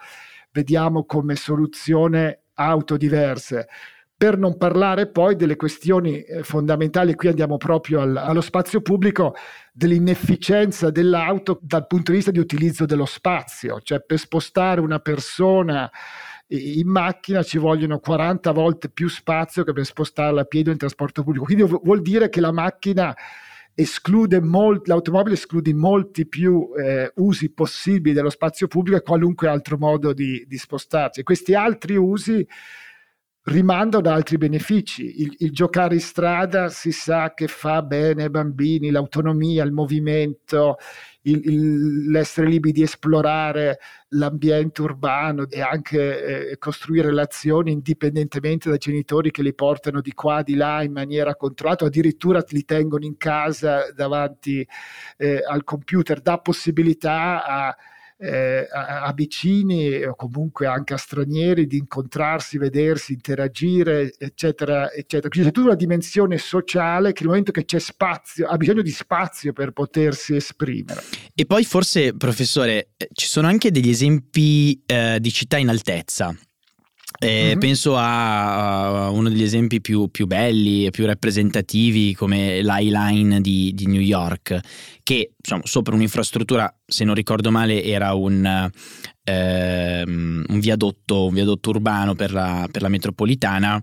vediamo 0.51 1.05
come 1.05 1.35
soluzione 1.35 2.41
auto 2.55 2.97
diverse. 2.97 3.67
Per 4.15 4.37
non 4.37 4.57
parlare 4.57 5.07
poi 5.07 5.35
delle 5.35 5.55
questioni 5.55 6.21
eh, 6.21 6.43
fondamentali, 6.43 7.15
qui 7.15 7.27
andiamo 7.27 7.57
proprio 7.57 8.01
al, 8.01 8.15
allo 8.15 8.41
spazio 8.41 8.81
pubblico, 8.81 9.35
dell'inefficienza 9.73 10.91
dell'auto 10.91 11.59
dal 11.61 11.87
punto 11.87 12.11
di 12.11 12.17
vista 12.17 12.31
di 12.31 12.39
utilizzo 12.39 12.85
dello 12.85 13.05
spazio, 13.05 13.81
cioè 13.81 14.01
per 14.01 14.19
spostare 14.19 14.79
una 14.79 14.99
persona 14.99 15.89
in 16.47 16.87
macchina 16.87 17.41
ci 17.41 17.57
vogliono 17.57 17.99
40 17.99 18.51
volte 18.51 18.89
più 18.89 19.07
spazio 19.07 19.63
che 19.63 19.73
per 19.73 19.85
spostarla 19.85 20.41
a 20.41 20.45
piedi 20.45 20.69
o 20.69 20.71
in 20.71 20.77
trasporto 20.77 21.23
pubblico. 21.23 21.45
Quindi 21.45 21.63
vuol 21.63 22.01
dire 22.01 22.29
che 22.29 22.41
la 22.41 22.51
macchina 22.51 23.15
esclude 23.73 24.39
molti, 24.39 24.89
l'automobile 24.89 25.33
esclude 25.33 25.73
molti 25.73 26.27
più 26.27 26.69
eh, 26.77 27.11
usi 27.15 27.51
possibili 27.51 28.13
dello 28.13 28.29
spazio 28.29 28.67
pubblico 28.67 28.97
e 28.97 29.01
qualunque 29.01 29.47
altro 29.47 29.77
modo 29.77 30.13
di, 30.13 30.45
di 30.47 30.57
spostarsi. 30.57 31.23
Questi 31.23 31.55
altri 31.55 31.95
usi 31.95 32.45
rimandano 33.43 34.07
ad 34.07 34.13
altri 34.13 34.37
benefici. 34.37 35.21
Il, 35.21 35.35
il, 35.39 35.51
giocare 35.51 35.95
in 35.95 36.01
strada 36.01 36.69
si 36.69 36.91
sa 36.91 37.33
che 37.33 37.47
fa 37.47 37.81
bene 37.81 38.23
ai 38.23 38.29
bambini, 38.29 38.89
l'autonomia, 38.89 39.63
il 39.63 39.71
movimento, 39.71 40.77
il, 41.23 41.41
il, 41.43 42.09
l'essere 42.09 42.47
liberi 42.47 42.73
di 42.73 42.83
esplorare 42.83 43.79
l'ambiente 44.09 44.81
urbano 44.81 45.47
e 45.49 45.61
anche 45.61 46.51
eh, 46.51 46.57
costruire 46.57 47.07
relazioni 47.07 47.71
indipendentemente 47.71 48.69
dai 48.69 48.77
genitori 48.77 49.31
che 49.31 49.41
li 49.41 49.53
portano 49.53 49.99
di 49.99 50.13
qua, 50.13 50.41
di 50.41 50.55
là 50.55 50.81
in 50.83 50.93
maniera 50.93 51.35
controllata, 51.35 51.85
addirittura 51.85 52.43
li 52.49 52.63
tengono 52.63 53.05
in 53.05 53.17
casa 53.17 53.91
davanti 53.93 54.65
eh, 55.17 55.41
al 55.45 55.63
computer, 55.63 56.21
dà 56.21 56.37
possibilità 56.37 57.43
a 57.45 57.75
eh, 58.23 58.67
a, 58.71 59.01
a, 59.03 59.13
vicini 59.13 60.01
o 60.03 60.15
comunque 60.15 60.65
anche 60.65 60.93
a 60.93 60.97
stranieri 60.97 61.67
di 61.67 61.77
incontrarsi, 61.77 62.57
vedersi, 62.57 63.11
interagire, 63.11 64.13
eccetera, 64.17 64.91
eccetera. 64.91 65.27
Quindi 65.27 65.49
c'è 65.49 65.53
tutta 65.53 65.67
una 65.67 65.75
dimensione 65.75 66.37
sociale 66.37 67.11
che 67.11 67.21
nel 67.21 67.29
momento 67.29 67.51
che 67.51 67.65
c'è 67.65 67.79
spazio, 67.79 68.47
ha 68.47 68.55
bisogno 68.55 68.81
di 68.81 68.91
spazio 68.91 69.51
per 69.51 69.71
potersi 69.71 70.35
esprimere. 70.35 71.03
E 71.35 71.45
poi 71.45 71.65
forse, 71.65 72.15
professore, 72.15 72.91
eh, 72.95 73.09
ci 73.11 73.27
sono 73.27 73.47
anche 73.47 73.71
degli 73.71 73.89
esempi 73.89 74.81
eh, 74.85 75.17
di 75.19 75.31
città 75.31 75.57
in 75.57 75.67
altezza. 75.67 76.33
Eh, 77.19 77.49
mm-hmm. 77.49 77.59
Penso 77.59 77.95
a, 77.95 79.05
a, 79.05 79.09
uno 79.09 79.29
degli 79.29 79.43
esempi 79.43 79.81
più, 79.81 80.09
più, 80.09 80.25
belli 80.25 80.85
e 80.85 80.91
più 80.91 81.05
rappresentativi 81.05 82.13
come 82.13 82.61
l'Highline 82.61 83.39
di, 83.39 83.71
di 83.73 83.87
New 83.87 84.01
York, 84.01 84.59
che 85.03 85.31
diciamo, 85.37 85.61
sopra 85.65 85.95
un'infrastruttura, 85.95 86.73
se 86.85 87.03
non 87.03 87.15
ricordo 87.15 87.51
male, 87.51 87.83
era 87.83 88.13
un, 88.13 88.69
ehm, 89.23 90.43
un, 90.47 90.59
viadotto, 90.59 91.27
un 91.27 91.33
viadotto, 91.33 91.69
urbano 91.69 92.15
per 92.15 92.31
la, 92.31 92.67
per 92.71 92.81
la 92.81 92.89
metropolitana. 92.89 93.81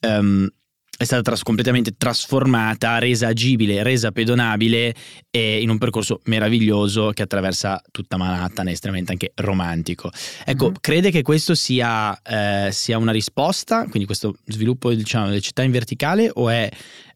Um, 0.00 0.48
è 0.96 1.04
stata 1.04 1.22
tras- 1.22 1.42
completamente 1.42 1.94
trasformata, 1.96 2.98
resa 2.98 3.28
agibile, 3.28 3.82
resa 3.82 4.12
pedonabile 4.12 4.94
e 5.30 5.60
in 5.60 5.70
un 5.70 5.78
percorso 5.78 6.20
meraviglioso 6.24 7.10
che 7.10 7.22
attraversa 7.22 7.82
tutta 7.90 8.16
Manhattan, 8.16 8.68
è 8.68 8.72
estremamente 8.72 9.12
anche 9.12 9.32
romantico. 9.36 10.10
Ecco, 10.44 10.66
mm-hmm. 10.66 10.74
crede 10.80 11.10
che 11.10 11.22
questo 11.22 11.54
sia, 11.54 12.16
eh, 12.22 12.70
sia, 12.72 12.98
una 12.98 13.12
risposta, 13.12 13.82
quindi 13.84 14.04
questo 14.04 14.36
sviluppo 14.46 14.92
diciamo, 14.92 15.26
delle 15.26 15.40
città 15.40 15.62
in 15.62 15.72
verticale 15.72 16.30
o 16.32 16.48
è 16.50 16.68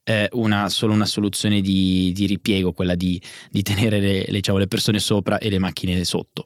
eh, 0.04 0.28
una, 0.32 0.68
solo 0.68 0.92
una 0.92 1.06
soluzione 1.06 1.60
di, 1.60 2.12
di 2.14 2.26
ripiego, 2.26 2.72
quella 2.72 2.94
di, 2.94 3.20
di 3.50 3.62
tenere 3.62 4.00
le, 4.00 4.24
le, 4.26 4.32
diciamo, 4.32 4.58
le 4.58 4.68
persone 4.68 4.98
sopra 4.98 5.38
e 5.38 5.50
le 5.50 5.58
macchine 5.58 6.02
sotto? 6.04 6.44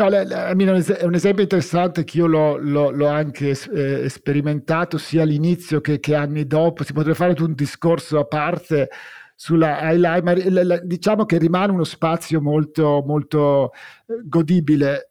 No, 0.00 0.08
è 0.08 1.04
un 1.04 1.14
esempio 1.14 1.42
interessante 1.42 2.04
che 2.04 2.16
io 2.16 2.26
l'ho, 2.26 2.56
l'ho, 2.56 2.88
l'ho 2.88 3.06
anche 3.08 3.50
eh, 3.50 4.08
sperimentato 4.08 4.96
sia 4.96 5.24
all'inizio 5.24 5.82
che, 5.82 6.00
che, 6.00 6.14
anni 6.14 6.46
dopo. 6.46 6.84
Si 6.84 6.94
potrebbe 6.94 7.16
fare 7.16 7.34
un 7.42 7.52
discorso 7.52 8.18
a 8.18 8.24
parte 8.24 8.88
sulla 9.34 9.90
highlight, 9.90 10.22
ma 10.22 10.78
diciamo 10.78 11.26
che 11.26 11.36
rimane 11.36 11.72
uno 11.72 11.84
spazio 11.84 12.40
molto, 12.40 13.02
molto 13.06 13.72
eh, 14.06 14.22
godibile. 14.24 15.10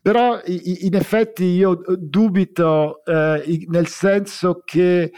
Però 0.00 0.40
in 0.44 0.94
effetti 0.94 1.44
io 1.46 1.80
dubito 1.98 3.02
eh, 3.04 3.64
nel 3.68 3.88
senso 3.88 4.62
che 4.64 5.02
eh, 5.02 5.12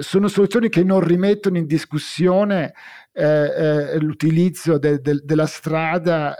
sono 0.00 0.26
soluzioni 0.26 0.68
che 0.68 0.82
non 0.82 0.98
rimettono 0.98 1.58
in 1.58 1.66
discussione 1.66 2.72
eh, 3.12 3.24
eh, 3.24 3.98
l'utilizzo 4.00 4.78
de, 4.78 5.00
de, 5.00 5.20
della 5.22 5.46
strada 5.46 6.34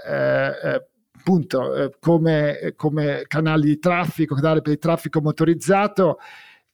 appunto 1.23 1.75
eh, 1.75 1.93
come, 2.01 2.75
come, 2.77 3.25
canali 3.29 3.69
di 3.69 3.79
traffico, 3.79 4.35
canali 4.35 4.61
per 4.61 4.73
il 4.73 4.79
traffico 4.79 5.21
motorizzato. 5.21 6.19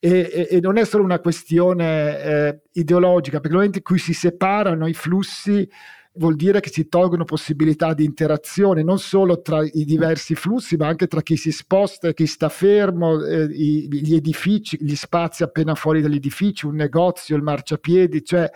E, 0.00 0.30
e, 0.32 0.48
e 0.56 0.60
non 0.60 0.76
è 0.78 0.84
solo 0.84 1.02
una 1.02 1.18
questione 1.18 2.22
eh, 2.22 2.60
ideologica, 2.72 3.40
perché 3.40 3.48
nel 3.48 3.56
momento 3.56 3.78
in 3.78 3.84
cui 3.84 3.98
si 3.98 4.12
separano 4.12 4.86
i 4.86 4.94
flussi 4.94 5.68
vuol 6.14 6.36
dire 6.36 6.60
che 6.60 6.70
si 6.70 6.88
tolgono 6.88 7.24
possibilità 7.24 7.94
di 7.94 8.04
interazione 8.04 8.82
non 8.82 8.98
solo 8.98 9.40
tra 9.40 9.62
i 9.64 9.84
diversi 9.84 10.34
flussi, 10.34 10.76
ma 10.76 10.86
anche 10.86 11.06
tra 11.08 11.20
chi 11.20 11.36
si 11.36 11.52
sposta 11.52 12.08
e 12.08 12.14
chi 12.14 12.26
sta 12.26 12.48
fermo, 12.48 13.24
eh, 13.24 13.44
i, 13.44 13.88
gli 13.90 14.14
edifici, 14.14 14.78
gli 14.80 14.94
spazi 14.94 15.42
appena 15.42 15.74
fuori 15.74 16.00
dagli 16.00 16.16
edifici, 16.16 16.66
un 16.66 16.76
negozio, 16.76 17.36
il 17.36 17.42
marciapiedi, 17.42 18.24
cioè 18.24 18.50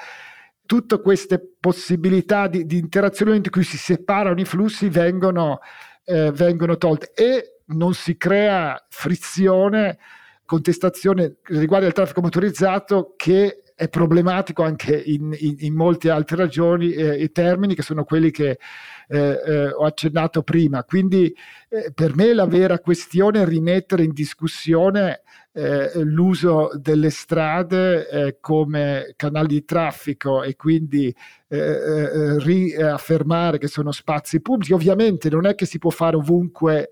tutte 0.72 1.02
queste 1.02 1.38
possibilità 1.60 2.46
di, 2.46 2.64
di 2.64 2.78
interazione 2.78 3.36
in 3.36 3.42
cui 3.50 3.62
si 3.62 3.76
separano 3.76 4.40
i 4.40 4.46
flussi 4.46 4.88
vengono, 4.88 5.58
eh, 6.02 6.30
vengono 6.32 6.78
tolte. 6.78 7.12
E 7.14 7.58
non 7.66 7.92
si 7.92 8.16
crea 8.16 8.82
frizione, 8.88 9.98
contestazione 10.46 11.36
riguardo 11.42 11.84
al 11.84 11.92
traffico 11.92 12.22
motorizzato 12.22 13.12
che 13.18 13.61
è 13.82 13.88
problematico 13.88 14.62
anche 14.62 14.94
in, 14.94 15.34
in, 15.36 15.56
in 15.58 15.74
molte 15.74 16.08
altre 16.08 16.36
ragioni 16.36 16.92
eh, 16.92 17.20
e 17.20 17.32
termini 17.32 17.74
che 17.74 17.82
sono 17.82 18.04
quelli 18.04 18.30
che 18.30 18.60
eh, 19.08 19.40
eh, 19.44 19.72
ho 19.72 19.84
accennato 19.84 20.44
prima. 20.44 20.84
Quindi 20.84 21.34
eh, 21.68 21.90
per 21.92 22.14
me 22.14 22.32
la 22.32 22.46
vera 22.46 22.78
questione 22.78 23.42
è 23.42 23.44
rimettere 23.44 24.04
in 24.04 24.12
discussione 24.12 25.22
l'uso 25.54 26.70
delle 26.80 27.10
strade 27.10 28.38
come 28.40 29.12
canali 29.16 29.48
di 29.48 29.66
traffico 29.66 30.42
e 30.42 30.56
quindi 30.56 31.14
riaffermare 31.48 33.58
che 33.58 33.68
sono 33.68 33.92
spazi 33.92 34.40
pubblici. 34.40 34.72
Ovviamente 34.72 35.28
non 35.28 35.44
è 35.44 35.54
che 35.54 35.66
si 35.66 35.76
può 35.76 35.90
fare 35.90 36.16
ovunque 36.16 36.88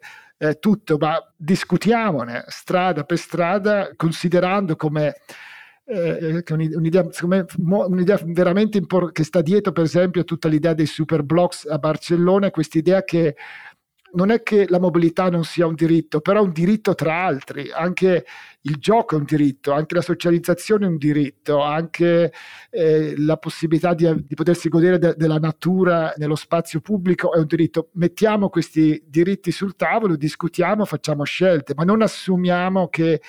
tutto, 0.58 0.98
ma 0.98 1.16
discutiamone 1.34 2.44
strada 2.48 3.04
per 3.04 3.16
strada, 3.16 3.92
considerando 3.96 4.76
come 4.76 5.14
eh, 5.90 6.44
un'idea, 6.48 7.06
me, 7.22 7.44
un'idea, 7.58 8.20
veramente 8.24 8.78
importante 8.78 9.12
che 9.12 9.24
sta 9.24 9.42
dietro, 9.42 9.72
per 9.72 9.84
esempio, 9.84 10.20
a 10.20 10.24
tutta 10.24 10.48
l'idea 10.48 10.72
dei 10.72 10.86
super 10.86 11.22
blocks 11.22 11.66
a 11.66 11.78
Barcellona, 11.78 12.50
questa 12.50 12.78
idea 12.78 13.02
che 13.02 13.34
non 14.12 14.30
è 14.30 14.42
che 14.42 14.66
la 14.68 14.80
mobilità 14.80 15.28
non 15.28 15.44
sia 15.44 15.66
un 15.66 15.74
diritto, 15.74 16.20
però 16.20 16.40
è 16.40 16.42
un 16.42 16.52
diritto 16.52 16.94
tra 16.94 17.24
altri, 17.24 17.70
anche 17.70 18.24
il 18.62 18.76
gioco 18.76 19.14
è 19.14 19.18
un 19.18 19.24
diritto, 19.24 19.72
anche 19.72 19.94
la 19.94 20.00
socializzazione 20.00 20.86
è 20.86 20.88
un 20.88 20.96
diritto, 20.96 21.60
anche 21.60 22.32
eh, 22.70 23.14
la 23.18 23.36
possibilità 23.36 23.94
di, 23.94 24.12
di, 24.26 24.34
potersi 24.34 24.68
godere 24.68 24.98
de, 24.98 25.14
della 25.16 25.38
natura 25.38 26.12
nello 26.16 26.34
spazio 26.34 26.80
pubblico 26.80 27.32
è 27.32 27.38
un 27.38 27.46
diritto. 27.46 27.90
Mettiamo 27.92 28.48
questi 28.48 29.02
diritti 29.06 29.52
sul 29.52 29.76
tavolo, 29.76 30.16
discutiamo, 30.16 30.84
facciamo 30.84 31.24
scelte, 31.24 31.74
ma 31.76 31.84
non 31.84 32.02
assumiamo 32.02 32.88
che 32.88 33.20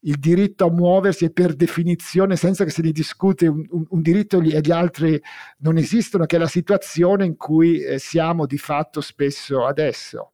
il 0.00 0.18
diritto 0.18 0.66
a 0.66 0.70
muoversi 0.70 1.24
è 1.24 1.30
per 1.30 1.54
definizione, 1.54 2.36
senza 2.36 2.64
che 2.64 2.70
se 2.70 2.82
ne 2.82 2.92
discute, 2.92 3.46
un, 3.46 3.66
un, 3.70 3.84
un 3.88 4.02
diritto 4.02 4.40
e 4.40 4.60
gli 4.60 4.70
altri 4.70 5.20
non 5.58 5.76
esistono, 5.76 6.26
che 6.26 6.36
è 6.36 6.38
la 6.38 6.46
situazione 6.46 7.24
in 7.24 7.36
cui 7.36 7.80
eh, 7.80 7.98
siamo 7.98 8.46
di 8.46 8.58
fatto 8.58 9.00
spesso 9.00 9.66
adesso. 9.66 10.32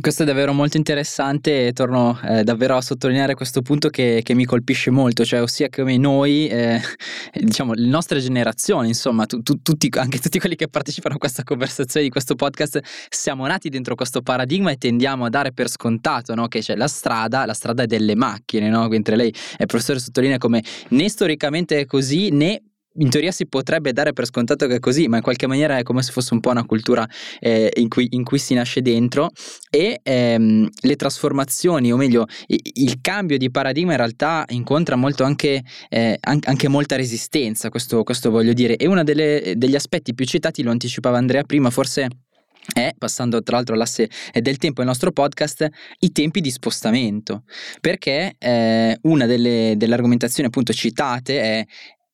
Questo 0.00 0.24
è 0.24 0.26
davvero 0.26 0.52
molto 0.52 0.76
interessante 0.78 1.68
e 1.68 1.72
torno 1.72 2.18
eh, 2.24 2.42
davvero 2.42 2.76
a 2.76 2.80
sottolineare 2.80 3.34
questo 3.34 3.62
punto 3.62 3.88
che, 3.88 4.20
che, 4.24 4.34
mi 4.34 4.44
colpisce 4.44 4.90
molto, 4.90 5.24
cioè 5.24 5.40
ossia 5.40 5.68
come 5.68 5.96
noi, 5.96 6.48
eh, 6.48 6.80
diciamo, 7.40 7.72
le 7.72 7.86
nostre 7.86 8.18
generazioni, 8.18 8.88
insomma, 8.88 9.26
tu, 9.26 9.42
tu, 9.42 9.62
tutti, 9.62 9.88
anche 9.92 10.18
tutti 10.18 10.40
quelli 10.40 10.56
che 10.56 10.66
partecipano 10.66 11.14
a 11.14 11.18
questa 11.18 11.44
conversazione 11.44 12.04
di 12.04 12.10
questo 12.10 12.34
podcast, 12.34 12.80
siamo 13.08 13.46
nati 13.46 13.68
dentro 13.68 13.94
questo 13.94 14.22
paradigma 14.22 14.72
e 14.72 14.76
tendiamo 14.76 15.24
a 15.24 15.28
dare 15.28 15.52
per 15.52 15.68
scontato 15.68 16.34
no? 16.34 16.48
che 16.48 16.58
c'è 16.58 16.74
la 16.74 16.88
strada, 16.88 17.46
la 17.46 17.54
strada 17.54 17.86
delle 17.86 18.16
macchine, 18.16 18.68
no? 18.68 18.88
mentre 18.88 19.14
lei, 19.14 19.32
professore, 19.66 20.00
sottolinea 20.00 20.38
come 20.38 20.64
né 20.88 21.08
storicamente 21.08 21.78
è 21.78 21.86
così 21.86 22.30
né 22.30 22.60
in 22.98 23.10
teoria 23.10 23.30
si 23.30 23.46
potrebbe 23.46 23.92
dare 23.92 24.12
per 24.12 24.26
scontato 24.26 24.66
che 24.66 24.76
è 24.76 24.78
così, 24.80 25.08
ma 25.08 25.16
in 25.16 25.22
qualche 25.22 25.46
maniera 25.46 25.78
è 25.78 25.82
come 25.82 26.02
se 26.02 26.12
fosse 26.12 26.34
un 26.34 26.40
po' 26.40 26.50
una 26.50 26.64
cultura 26.64 27.08
eh, 27.40 27.70
in, 27.76 27.88
cui, 27.88 28.08
in, 28.10 28.24
cui, 28.24 28.38
si 28.38 28.54
nasce 28.54 28.82
dentro 28.82 29.30
e 29.70 30.00
ehm, 30.02 30.68
le 30.80 30.96
trasformazioni, 30.96 31.92
o 31.92 31.96
meglio, 31.96 32.26
il 32.46 32.98
cambio 33.00 33.38
di 33.38 33.50
paradigma 33.50 33.92
in 33.92 33.98
realtà 33.98 34.44
incontra 34.48 34.96
molto 34.96 35.24
anche, 35.24 35.62
eh, 35.88 36.18
anche 36.20 36.68
molta 36.68 36.96
resistenza, 36.96 37.68
questo, 37.68 38.02
questo, 38.02 38.30
voglio 38.30 38.52
dire. 38.52 38.76
E 38.76 38.86
uno 38.86 39.02
degli 39.02 39.74
aspetti 39.74 40.14
più 40.14 40.24
citati, 40.24 40.62
lo 40.62 40.70
anticipava 40.70 41.18
Andrea 41.18 41.42
prima, 41.42 41.70
forse 41.70 42.08
è, 42.72 42.92
passando 42.98 43.42
tra 43.42 43.56
l'altro 43.56 43.74
all'asse 43.74 44.10
del 44.32 44.56
tempo 44.56 44.80
del 44.80 44.88
nostro 44.88 45.12
podcast, 45.12 45.66
i 46.00 46.10
tempi 46.10 46.40
di 46.40 46.50
spostamento, 46.50 47.44
perché 47.80 48.34
eh, 48.38 48.98
una 49.02 49.26
delle, 49.26 49.74
delle, 49.76 49.94
argomentazioni 49.94 50.48
appunto 50.48 50.72
citate 50.72 51.40
è 51.40 51.64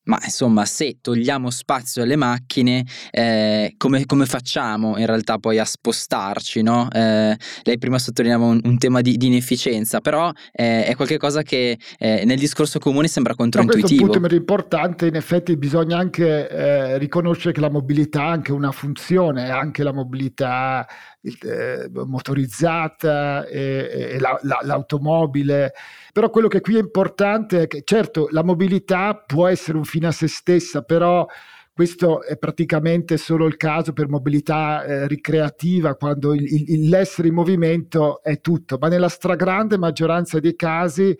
ma 0.05 0.19
insomma, 0.23 0.65
se 0.65 0.99
togliamo 1.01 1.51
spazio 1.51 2.03
alle 2.03 2.17
macchine, 2.17 2.85
eh, 3.11 3.75
come, 3.77 4.05
come, 4.07 4.27
facciamo 4.27 4.99
in 4.99 5.07
realtà 5.07 5.39
poi 5.39 5.59
a 5.59 5.65
spostarci? 5.65 6.63
No? 6.63 6.89
Eh, 6.91 7.37
lei 7.63 7.79
prima 7.79 7.99
sottolineava 7.99 8.45
un, 8.45 8.61
un 8.65 8.79
tema 8.79 9.01
di, 9.01 9.17
di, 9.17 9.27
inefficienza, 9.27 10.01
però 10.01 10.31
eh, 10.53 10.85
è 10.85 10.95
qualcosa 10.97 11.43
che 11.43 11.79
eh, 11.99 12.25
nel 12.25 12.39
discorso 12.39 12.79
comune 12.79 13.09
sembra 13.09 13.35
controintuitivo. 13.35 13.89
Questo 13.89 14.03
è 14.03 14.07
un 14.17 14.21
punto 14.21 14.35
importante, 14.35 15.07
in 15.07 15.17
effetti 15.17 15.57
bisogna 15.57 15.99
anche 15.99 16.49
eh, 16.49 16.99
riconoscere 16.99 17.53
che 17.53 17.61
la 17.61 17.71
mobilità 17.71 18.23
ha 18.23 18.31
anche 18.31 18.53
una 18.53 18.73
funzione, 18.73 19.51
anche 19.51 19.83
la 19.83 19.93
mobilità 19.93 20.87
eh, 21.23 21.89
motorizzata 21.93 23.47
e, 23.47 24.13
e 24.13 24.19
la, 24.19 24.39
la, 24.43 24.59
l'automobile. 24.63 25.73
Però 26.13 26.31
quello 26.31 26.49
che 26.49 26.61
qui 26.61 26.77
è 26.77 26.81
importante 26.81 27.63
è 27.63 27.67
che 27.67 27.83
certo 27.85 28.29
la 28.31 28.43
mobilità 28.43 29.15
può 29.15 29.47
essere 29.47 29.79
un 29.79 29.85
fine 29.85 30.09
a 30.09 30.13
se 30.13 30.29
stessa, 30.29 30.83
però 30.83 31.27
questo 31.75 32.23
è 32.23 32.37
praticamente 32.37 33.17
solo 33.17 33.47
il 33.47 33.57
caso 33.57 33.95
per 33.95 34.09
mobilità 34.09 34.85
eh, 34.85 35.07
ricreativa, 35.07 35.95
quando 35.95 36.35
il, 36.35 36.45
il, 36.45 36.89
l'essere 36.89 37.29
in 37.29 37.35
movimento 37.35 38.23
è 38.23 38.41
tutto, 38.43 38.77
ma 38.79 38.89
nella 38.89 39.09
stragrande 39.09 39.79
maggioranza 39.79 40.39
dei 40.39 40.55
casi 40.55 41.17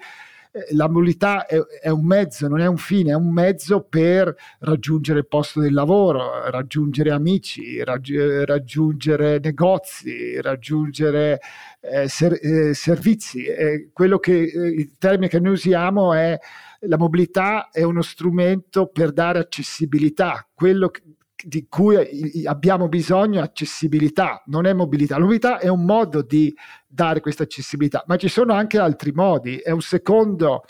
la 0.73 0.89
mobilità 0.89 1.47
è, 1.47 1.59
è, 1.59 1.89
un 1.89 2.05
mezzo, 2.05 2.47
non 2.47 2.61
è 2.61 2.67
un 2.67 2.77
fine, 2.77 3.13
è 3.13 3.15
un 3.15 3.33
mezzo 3.33 3.83
per 3.83 4.35
raggiungere 4.61 5.21
il 5.21 5.27
posto 5.27 5.61
del 5.61 5.73
lavoro, 5.73 6.51
raggiungere 6.51 7.11
amici, 7.11 7.83
raggi- 7.83 8.45
raggiungere 8.45 9.39
negozi, 9.39 10.41
raggiungere 10.41 11.41
eh, 11.81 12.07
ser- 12.09 12.39
eh, 12.43 12.75
servizi. 12.75 13.45
quello 13.93 14.19
che 14.19 14.43
eh, 14.43 14.69
il 14.69 14.97
termine 14.99 15.29
che 15.29 15.41
noi 15.41 15.53
usiamo 15.53 16.13
è 16.13 16.39
la 16.87 16.99
mobilità 16.99 17.71
è 17.71 17.83
uno 17.83 18.03
strumento 18.03 18.89
per 18.89 19.13
dare 19.13 19.39
accessibilità. 19.39 20.47
Quello 20.53 20.89
che, 20.89 21.03
di 21.45 21.67
cui 21.69 22.45
abbiamo 22.47 22.89
bisogno 22.89 23.41
è 23.41 23.43
accessibilità, 23.43 24.43
non 24.47 24.67
è 24.67 24.73
mobilità. 24.73 25.15
La 25.15 25.23
mobilità 25.23 25.59
è 25.59 25.69
un 25.69 25.85
modo 25.85 26.23
di 26.23 26.55
dare 26.87 27.21
questa 27.21 27.43
accessibilità, 27.43 28.05
ma 28.07 28.17
ci 28.17 28.29
sono 28.29 28.53
anche 28.53 28.79
altri 28.79 29.13
modi. 29.13 29.57
È 29.57 29.71
un 29.71 29.81
secondo 29.81 30.65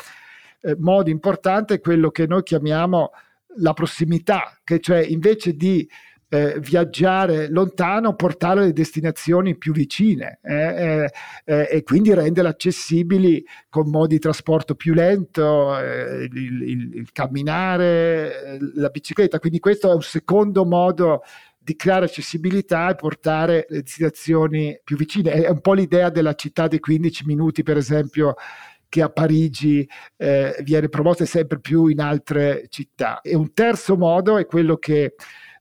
eh, 0.61 0.76
modo 0.79 1.11
importante, 1.11 1.81
quello 1.81 2.11
che 2.11 2.26
noi 2.26 2.43
chiamiamo 2.43 3.11
la 3.57 3.73
prossimità, 3.73 4.59
che 4.64 4.81
cioè 4.81 5.00
invece 5.00 5.55
di 5.55 5.88
eh, 6.33 6.59
viaggiare 6.61 7.51
lontano, 7.51 8.15
portare 8.15 8.62
alle 8.62 8.73
destinazioni 8.73 9.55
più 9.59 9.75
vicine 9.75 10.39
eh, 10.43 10.55
eh, 10.55 11.11
eh, 11.45 11.69
e 11.71 11.83
quindi 11.83 12.15
renderle 12.15 12.49
accessibili 12.49 13.45
con 13.69 13.91
modi 13.91 14.15
di 14.15 14.21
trasporto 14.21 14.75
più 14.75 14.95
lento, 14.95 15.79
eh, 15.79 16.25
il, 16.25 16.62
il, 16.62 16.95
il, 16.95 17.12
camminare, 17.12 18.57
la 18.77 18.88
bicicletta. 18.88 19.38
Quindi 19.38 19.59
questo 19.59 19.90
è 19.90 19.95
un 19.95 20.01
secondo 20.01 20.64
modo 20.64 21.21
di 21.59 21.77
creare 21.77 22.07
accessibilità 22.07 22.90
e 22.90 22.95
portare 22.95 23.66
le 23.68 23.83
destinazioni 23.83 24.81
più 24.83 24.97
vicine. 24.97 25.33
È 25.33 25.51
un 25.51 25.61
po' 25.61 25.75
l'idea 25.75 26.09
della 26.09 26.35
città 26.35 26.66
dei 26.66 26.81
15 26.81 27.27
minuti, 27.27 27.62
per 27.62 27.77
esempio, 27.77 28.37
che 28.88 29.03
a 29.03 29.11
Parigi 29.11 29.87
eh, 30.16 30.57
viene 30.62 30.88
promossa 30.88 31.27
sempre 31.27 31.61
più 31.61 31.88
in 31.88 32.01
altre 32.01 32.64
città. 32.71 33.21
E 33.21 33.35
un 33.35 33.53
terzo 33.53 33.99
modo 33.99 34.38
è 34.38 34.47
quello 34.47 34.79
che 34.79 35.14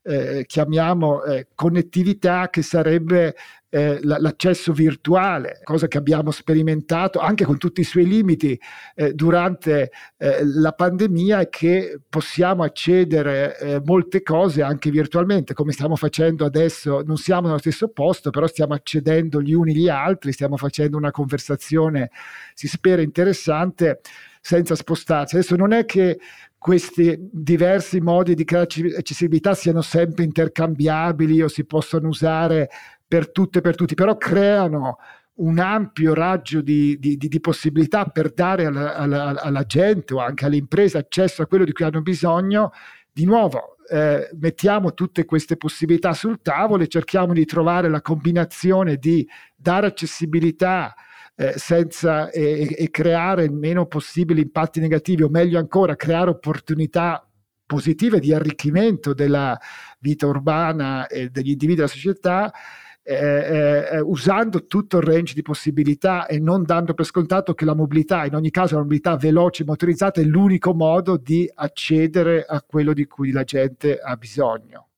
eh, 0.04 0.46
chiamiamo 0.48 1.24
eh, 1.24 1.48
connettività 1.54 2.50
che 2.50 2.62
sarebbe 2.62 3.36
eh, 3.74 4.00
l'accesso 4.04 4.74
virtuale, 4.74 5.62
cosa 5.64 5.88
che 5.88 5.98
abbiamo 5.98 6.32
sperimentato 6.32 7.20
anche 7.20 7.46
con 7.46 7.58
tutti 7.58 7.80
i 7.80 7.86
suoi 7.86 8.06
limiti 8.06 8.60
eh, 8.96 9.14
durante 9.14 9.92
eh, 10.18 10.44
la 10.44 10.74
pandemia 10.74 11.40
e 11.40 11.50
che 11.50 12.00
possiamo 12.10 12.64
accedere 12.64 13.58
eh, 13.58 13.82
molte 13.86 14.24
cose 14.24 14.62
anche 14.62 14.92
virtualmente, 14.92 15.54
come 15.54 15.72
stiamo 15.72 15.96
facendo 15.96 16.44
adesso, 16.44 17.02
non 17.06 17.16
siamo 17.16 17.48
nello 17.48 17.60
stesso 17.60 17.88
posto, 17.88 18.30
però 18.30 18.46
stiamo 18.46 18.74
accedendo 18.74 19.42
gli 19.42 19.54
uni 19.54 19.72
agli 19.72 19.88
altri, 19.88 20.34
stiamo 20.34 20.58
facendo 20.58 20.98
una 20.98 21.12
conversazione, 21.12 22.12
si 22.54 22.68
spera 22.68 23.02
interessante, 23.02 24.02
senza 24.42 24.76
spostarsi. 24.76 25.36
Adesso 25.36 25.56
non 25.56 25.72
è 25.72 25.86
che 25.86 26.20
questi 26.58 27.18
diversi 27.32 28.02
modi 28.02 28.34
di 28.34 28.44
creare 28.44 28.68
accessibilità 28.98 29.54
siano 29.54 29.82
sempre 29.82 30.26
intercambiabili 30.26 31.42
o 31.42 31.48
si 31.48 31.66
possono 31.66 32.10
usare 32.10 32.70
per 33.12 33.30
tutte 33.30 33.58
e 33.58 33.62
per 33.62 33.76
tutti, 33.76 33.94
però 33.94 34.16
creano 34.16 35.00
un 35.40 35.60
ampio 35.60 36.14
raggio 36.14 36.62
di, 36.62 36.98
di, 36.98 37.18
di 37.18 37.40
possibilità 37.42 38.06
per 38.06 38.32
dare 38.32 38.68
alla, 38.68 38.96
alla, 38.96 39.42
alla, 39.42 39.64
gente 39.66 40.14
o 40.14 40.20
anche 40.20 40.46
alle 40.46 40.56
imprese 40.56 40.98
accesso 40.98 41.42
a 41.42 41.46
quello 41.46 41.66
di 41.66 41.74
cui 41.74 41.84
hanno 41.84 42.02
bisogno. 42.02 42.72
Di 43.12 43.26
nuovo, 43.26 43.76
eh, 43.90 44.30
mettiamo 44.40 44.94
tutte 44.94 45.26
queste 45.26 45.58
possibilità 45.58 46.14
sul 46.14 46.42
tavolo 46.42 46.84
e 46.84 46.88
cerchiamo 46.88 47.34
di 47.34 47.44
trovare 47.44 47.90
la 47.90 48.00
combinazione 48.00 48.96
di 48.96 49.28
dare 49.58 49.88
accessibilità 49.88 50.94
eh, 51.36 51.52
senza 51.58 52.30
e, 52.30 52.74
e 52.78 52.90
creare 52.92 53.44
il 53.44 53.52
meno 53.52 53.88
possibile 53.88 54.40
impatti 54.40 54.80
negativi 54.80 55.24
o 55.24 55.28
meglio 55.28 55.60
ancora 55.60 55.98
creare 55.98 56.30
opportunità 56.30 57.28
positive 57.66 58.22
di 58.22 58.34
arricchimento 58.34 59.14
della 59.14 59.60
vita 60.00 60.28
urbana 60.28 61.08
e 61.08 61.28
degli 61.30 61.50
individui 61.50 61.76
della 61.76 61.88
società 61.88 62.54
eh, 63.04 63.16
eh, 63.16 63.88
eh, 63.96 64.00
usando 64.00 64.66
tutto 64.66 64.98
il 64.98 65.04
range 65.04 65.34
di 65.34 65.42
possibilità 65.42 66.28
e 66.28 66.40
non 66.40 66.64
dando 66.64 66.94
per 66.94 67.06
scontato 67.06 67.54
che 67.54 67.66
la 67.66 67.76
mobilità, 67.76 68.26
in 68.26 68.36
ogni 68.36 68.52
caso 68.52 68.76
la 68.76 68.82
mobilità 68.82 69.16
veloce 69.18 69.64
e 69.64 69.66
motorizzata 69.66 70.22
è 70.22 70.24
l'unico 70.24 70.74
modo 70.74 71.18
di 71.18 71.50
accedere 71.54 72.46
a 72.48 72.62
quello 72.62 72.94
di 72.94 73.06
cui 73.06 73.32
la 73.32 73.44
gente 73.44 73.98
ha 73.98 74.16
bisogno. 74.16 74.90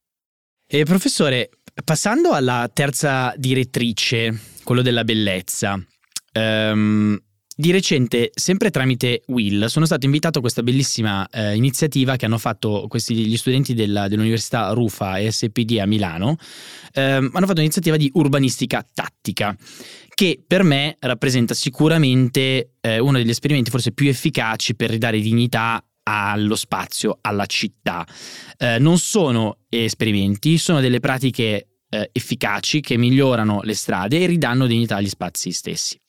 E 0.65 0.83
professore, 0.85 1.49
passando 1.83 2.31
alla 2.31 2.69
terza 2.73 3.33
direttrice, 3.37 4.37
quello 4.63 4.81
della 4.81 5.03
bellezza, 5.03 5.79
Um, 6.33 7.19
di 7.55 7.71
recente, 7.71 8.31
sempre 8.33 8.71
tramite 8.71 9.23
Will, 9.27 9.65
sono 9.65 9.85
stato 9.85 10.05
invitato 10.05 10.39
a 10.39 10.41
questa 10.41 10.63
bellissima 10.63 11.27
eh, 11.29 11.55
iniziativa 11.55 12.15
che 12.15 12.25
hanno 12.25 12.37
fatto 12.37 12.85
questi, 12.87 13.15
gli 13.15 13.37
studenti 13.37 13.73
della, 13.73 14.07
dell'Università 14.07 14.71
Rufa 14.71 15.17
e 15.17 15.31
SPD 15.31 15.77
a 15.79 15.85
Milano. 15.85 16.37
Ehm, 16.93 17.29
hanno 17.33 17.45
fatto 17.45 17.59
un'iniziativa 17.59 17.97
di 17.97 18.09
urbanistica 18.13 18.85
tattica, 18.93 19.55
che 20.13 20.41
per 20.45 20.63
me 20.63 20.97
rappresenta 20.99 21.53
sicuramente 21.53 22.73
eh, 22.81 22.99
uno 22.99 23.17
degli 23.17 23.29
esperimenti 23.29 23.69
forse 23.69 23.91
più 23.91 24.09
efficaci 24.09 24.75
per 24.75 24.89
ridare 24.89 25.19
dignità 25.19 25.83
allo 26.03 26.55
spazio, 26.55 27.19
alla 27.21 27.45
città. 27.45 28.05
Eh, 28.57 28.77
non 28.79 28.97
sono 28.97 29.59
esperimenti, 29.69 30.57
sono 30.57 30.79
delle 30.81 30.99
pratiche 30.99 31.67
eh, 31.93 32.09
efficaci 32.11 32.81
che 32.81 32.97
migliorano 32.97 33.61
le 33.63 33.75
strade 33.75 34.19
e 34.19 34.25
ridanno 34.25 34.65
dignità 34.65 34.95
agli 34.95 35.09
spazi 35.09 35.51
stessi. 35.51 35.99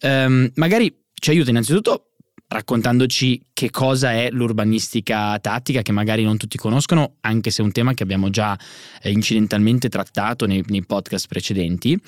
Um, 0.00 0.50
magari 0.54 0.94
ci 1.12 1.30
aiuta 1.30 1.50
innanzitutto 1.50 2.04
raccontandoci 2.50 3.48
che 3.52 3.68
cosa 3.68 4.12
è 4.12 4.30
l'urbanistica 4.30 5.38
tattica, 5.38 5.82
che 5.82 5.92
magari 5.92 6.24
non 6.24 6.38
tutti 6.38 6.56
conoscono, 6.56 7.16
anche 7.20 7.50
se 7.50 7.60
è 7.60 7.64
un 7.64 7.72
tema 7.72 7.92
che 7.92 8.02
abbiamo 8.02 8.30
già 8.30 8.58
eh, 9.02 9.10
incidentalmente 9.10 9.90
trattato 9.90 10.46
nei, 10.46 10.64
nei 10.68 10.84
podcast 10.84 11.28
precedenti, 11.28 12.00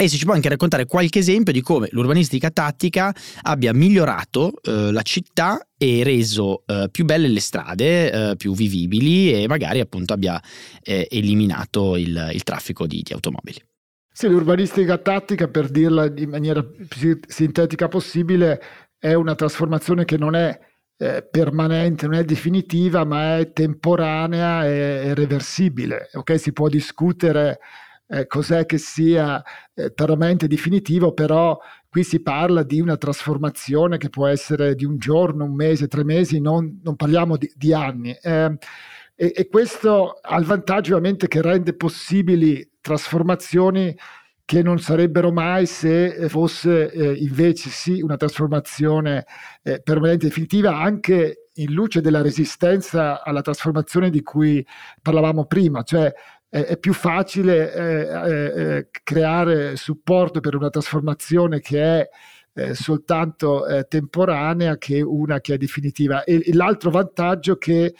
e 0.00 0.08
se 0.08 0.16
ci 0.16 0.24
può 0.24 0.32
anche 0.32 0.48
raccontare 0.48 0.86
qualche 0.86 1.18
esempio 1.18 1.52
di 1.52 1.60
come 1.60 1.88
l'urbanistica 1.90 2.50
tattica 2.50 3.14
abbia 3.42 3.74
migliorato 3.74 4.54
eh, 4.62 4.90
la 4.92 5.02
città 5.02 5.66
e 5.76 6.02
reso 6.02 6.62
eh, 6.64 6.88
più 6.90 7.04
belle 7.04 7.28
le 7.28 7.40
strade, 7.40 8.30
eh, 8.30 8.36
più 8.36 8.54
vivibili 8.54 9.30
e 9.30 9.46
magari 9.46 9.78
appunto 9.78 10.14
abbia 10.14 10.40
eh, 10.82 11.06
eliminato 11.10 11.96
il, 11.96 12.30
il 12.32 12.42
traffico 12.44 12.86
di, 12.86 13.02
di 13.02 13.12
automobili. 13.12 13.62
Sì, 14.10 14.26
l'urbanistica 14.26 14.96
tattica, 14.96 15.48
per 15.48 15.68
dirla 15.68 16.10
in 16.16 16.30
maniera 16.30 16.62
più 16.62 17.20
sintetica 17.26 17.88
possibile, 17.88 18.60
è 18.98 19.12
una 19.12 19.34
trasformazione 19.34 20.06
che 20.06 20.16
non 20.16 20.34
è 20.34 20.58
eh, 20.96 21.26
permanente, 21.30 22.06
non 22.06 22.16
è 22.16 22.24
definitiva, 22.24 23.04
ma 23.04 23.36
è 23.36 23.52
temporanea 23.52 24.66
e, 24.66 25.14
reversibile. 25.14 26.08
Okay? 26.12 26.38
Si 26.38 26.52
può 26.52 26.68
discutere 26.68 27.58
eh, 28.10 28.26
cos'è 28.26 28.66
che 28.66 28.78
sia 28.78 29.42
eh, 29.72 29.92
permanente 29.92 30.46
e 30.46 30.48
definitivo, 30.48 31.12
però 31.12 31.58
qui 31.88 32.02
si 32.02 32.20
parla 32.20 32.64
di 32.64 32.80
una 32.80 32.96
trasformazione 32.96 33.98
che 33.98 34.10
può 34.10 34.26
essere 34.26 34.74
di 34.74 34.84
un 34.84 34.98
giorno, 34.98 35.44
un 35.44 35.54
mese, 35.54 35.86
tre 35.86 36.02
mesi, 36.02 36.40
non, 36.40 36.80
non 36.82 36.96
parliamo 36.96 37.36
di, 37.36 37.50
di 37.54 37.72
anni. 37.72 38.10
Eh, 38.20 38.58
e, 39.14 39.32
e 39.36 39.48
questo 39.48 40.18
ha 40.20 40.36
il 40.38 40.44
vantaggio 40.44 40.96
ovviamente 40.96 41.28
che 41.28 41.40
rende 41.40 41.74
possibili 41.74 42.68
trasformazioni 42.80 43.96
che 44.44 44.62
non 44.62 44.80
sarebbero 44.80 45.30
mai 45.30 45.66
se 45.66 46.06
eh, 46.06 46.28
fosse 46.28 46.90
eh, 46.90 47.12
invece 47.14 47.70
sì 47.70 48.00
una 48.00 48.16
trasformazione 48.16 49.24
eh, 49.62 49.80
permanente 49.80 50.26
e 50.26 50.28
definitiva 50.28 50.76
anche 50.76 51.48
in 51.54 51.72
luce 51.72 52.00
della 52.00 52.22
resistenza 52.22 53.22
alla 53.22 53.42
trasformazione 53.42 54.10
di 54.10 54.22
cui 54.22 54.66
parlavamo 55.02 55.44
prima, 55.44 55.82
cioè 55.82 56.12
è 56.50 56.76
più 56.78 56.92
facile 56.92 57.72
eh, 57.72 58.76
eh, 58.76 58.88
creare 59.04 59.76
supporto 59.76 60.40
per 60.40 60.56
una 60.56 60.68
trasformazione 60.68 61.60
che 61.60 61.80
è 61.80 62.08
eh, 62.52 62.74
soltanto 62.74 63.64
temporanea 63.88 64.76
che 64.76 65.00
una 65.00 65.40
che 65.40 65.54
è 65.54 65.56
definitiva. 65.56 66.24
E, 66.24 66.42
e 66.44 66.52
l'altro 66.52 66.90
vantaggio 66.90 67.56
che 67.56 67.94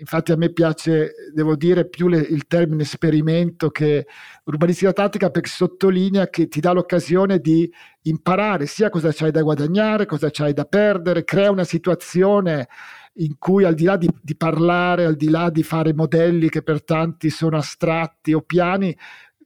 Infatti 0.00 0.32
a 0.32 0.36
me 0.36 0.50
piace, 0.50 1.12
devo 1.34 1.56
dire, 1.56 1.86
più 1.86 2.08
le, 2.08 2.20
il 2.20 2.46
termine 2.46 2.82
esperimento 2.82 3.68
che 3.68 4.06
urbanistica 4.44 4.94
tattica 4.94 5.28
perché 5.28 5.50
sottolinea 5.50 6.30
che 6.30 6.48
ti 6.48 6.58
dà 6.60 6.72
l'occasione 6.72 7.38
di 7.38 7.70
imparare 8.02 8.64
sia 8.64 8.88
cosa 8.88 9.12
c'hai 9.12 9.30
da 9.30 9.42
guadagnare, 9.42 10.06
cosa 10.06 10.30
c'hai 10.30 10.54
da 10.54 10.64
perdere, 10.64 11.24
crea 11.24 11.50
una 11.50 11.64
situazione 11.64 12.66
in 13.14 13.36
cui 13.38 13.64
al 13.64 13.74
di 13.74 13.84
là 13.84 13.96
di, 13.96 14.08
di 14.22 14.36
parlare, 14.36 15.04
al 15.04 15.16
di 15.16 15.28
là 15.28 15.50
di 15.50 15.62
fare 15.62 15.92
modelli 15.94 16.48
che 16.48 16.62
per 16.62 16.84
tanti 16.84 17.30
sono 17.30 17.56
astratti 17.56 18.32
o 18.32 18.40
piani, 18.40 18.96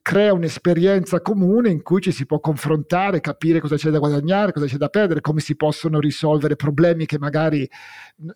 crea 0.05 0.35
un'esperienza 0.35 1.22
comune 1.22 1.70
in 1.70 1.83
cui 1.83 2.03
ci 2.03 2.12
si 2.12 2.27
può 2.27 2.38
confrontare, 2.38 3.22
capire 3.22 3.59
cosa 3.59 3.77
c'è 3.77 3.88
da 3.88 3.98
guadagnare, 3.98 4.53
cosa 4.53 4.66
c'è 4.66 4.77
da 4.77 4.90
perdere, 4.90 5.22
come 5.22 5.40
si 5.40 5.57
possono 5.57 5.98
risolvere 5.98 6.57
problemi 6.57 7.07
che 7.07 7.18
magari 7.18 7.66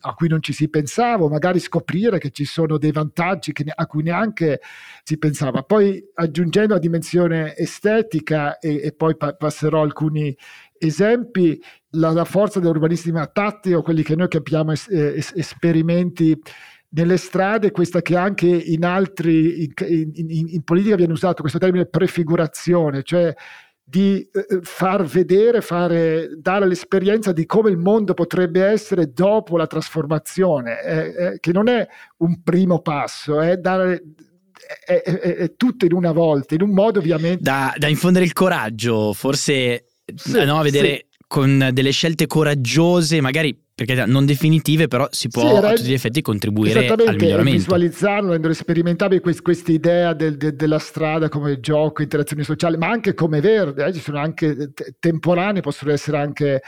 a 0.01 0.15
cui 0.15 0.29
non 0.29 0.43
ci 0.43 0.55
si 0.55 0.71
pensava, 0.71 1.29
magari 1.29 1.59
scoprire 1.61 2.19
che 2.19 2.31
ci 2.31 2.47
sono 2.47 2.79
dei 2.79 2.91
vantaggi 2.91 3.53
ne, 3.67 3.73
a 3.75 3.87
cui 3.87 4.03
neanche 4.03 4.63
si 5.03 5.19
pensava. 5.19 5.63
Poi 5.63 6.03
aggiungendo 6.15 6.73
la 6.73 6.81
dimensione 6.81 7.55
estetica 7.55 8.59
e, 8.61 8.81
e 8.85 8.93
poi 8.93 9.19
pa- 9.19 9.35
passerò 9.35 9.83
alcuni 9.83 10.35
esempi, 10.79 11.61
la, 11.91 12.11
la 12.11 12.25
forza 12.25 12.61
dell'urbanistica 12.61 13.27
tattica 13.27 13.79
o 13.79 13.83
quelli 13.83 14.03
che 14.03 14.17
noi 14.17 14.29
chiamiamo 14.29 14.73
es- 14.73 14.89
es- 14.89 15.33
esperimenti 15.35 16.39
nelle 16.91 17.17
strade, 17.19 17.71
questa 17.71 18.01
che 18.01 18.17
anche 18.17 18.47
in 18.47 18.85
altri, 18.85 19.65
in, 19.65 20.11
in, 20.15 20.47
in, 20.49 20.63
politica 20.63 20.97
viene 20.97 21.13
usato 21.13 21.43
questo 21.43 21.59
termine 21.59 21.87
prefigurazione, 21.87 23.03
cioè 23.03 23.35
di 23.83 24.21
eh, 24.21 24.61
far 24.63 25.05
vedere, 25.05 25.61
fare, 25.61 26.31
dare 26.39 26.67
l'esperienza 26.67 27.33
di 27.33 27.47
come 27.47 27.71
il 27.71 27.79
mondo 27.79 28.15
potrebbe 28.15 28.65
essere 28.65 29.13
dopo 29.13 29.57
la 29.57 29.67
trasformazione, 29.67 30.83
eh, 30.83 30.99
eh, 30.99 31.41
che 31.41 31.53
non 31.53 31.69
è 31.69 31.87
un 32.19 32.43
primo 32.43 32.81
passo, 32.81 33.41
è 33.41 33.57
dare 33.57 34.03
è, 34.85 35.01
è, 35.03 35.37
è, 35.37 35.57
tutto 35.57 35.87
in 35.87 35.93
una 35.93 36.13
volta, 36.13 36.55
in 36.55 36.63
un 36.63 36.71
modo 36.71 36.99
ovviamente... 36.99 37.43
Da, 37.43 37.73
da 37.77 37.87
infondere 37.89 38.25
il 38.25 38.33
coraggio, 38.33 39.13
forse 39.13 39.88
sì, 40.15 40.45
no, 40.45 40.63
vedere 40.63 41.07
sì. 41.11 41.25
con 41.27 41.71
delle 41.73 41.91
scelte 41.91 42.27
coraggiose, 42.27 43.21
magari 43.21 43.67
perché 43.79 44.07
non 44.07 44.27
definitive, 44.27 44.89
però 44.89 45.07
si 45.13 45.29
può 45.29 45.43
sì, 45.43 45.65
a 45.65 45.75
tutti 45.75 45.89
gli 45.89 45.93
effetti 45.93 46.21
contribuire 46.21 46.89
al 46.89 47.15
miglioramento. 47.15 47.59
visualizzarlo, 47.59 48.33
rendere 48.33 48.55
sperimentabile 48.55 49.21
questa 49.21 49.71
idea 49.71 50.15
del, 50.15 50.37
de, 50.37 50.57
della 50.57 50.81
strada 50.81 51.29
come 51.29 51.61
gioco, 51.61 52.03
interazione 52.03 52.43
sociale, 52.43 52.77
ma 52.77 52.89
anche 52.89 53.15
come 53.15 53.41
verde. 53.41 53.85
Eh? 53.85 53.93
Ci 53.93 54.01
sono 54.01 54.19
anche 54.19 54.73
temporanei, 54.99 55.63
possono 55.63 55.93
essere 55.93 56.19
anche 56.19 56.61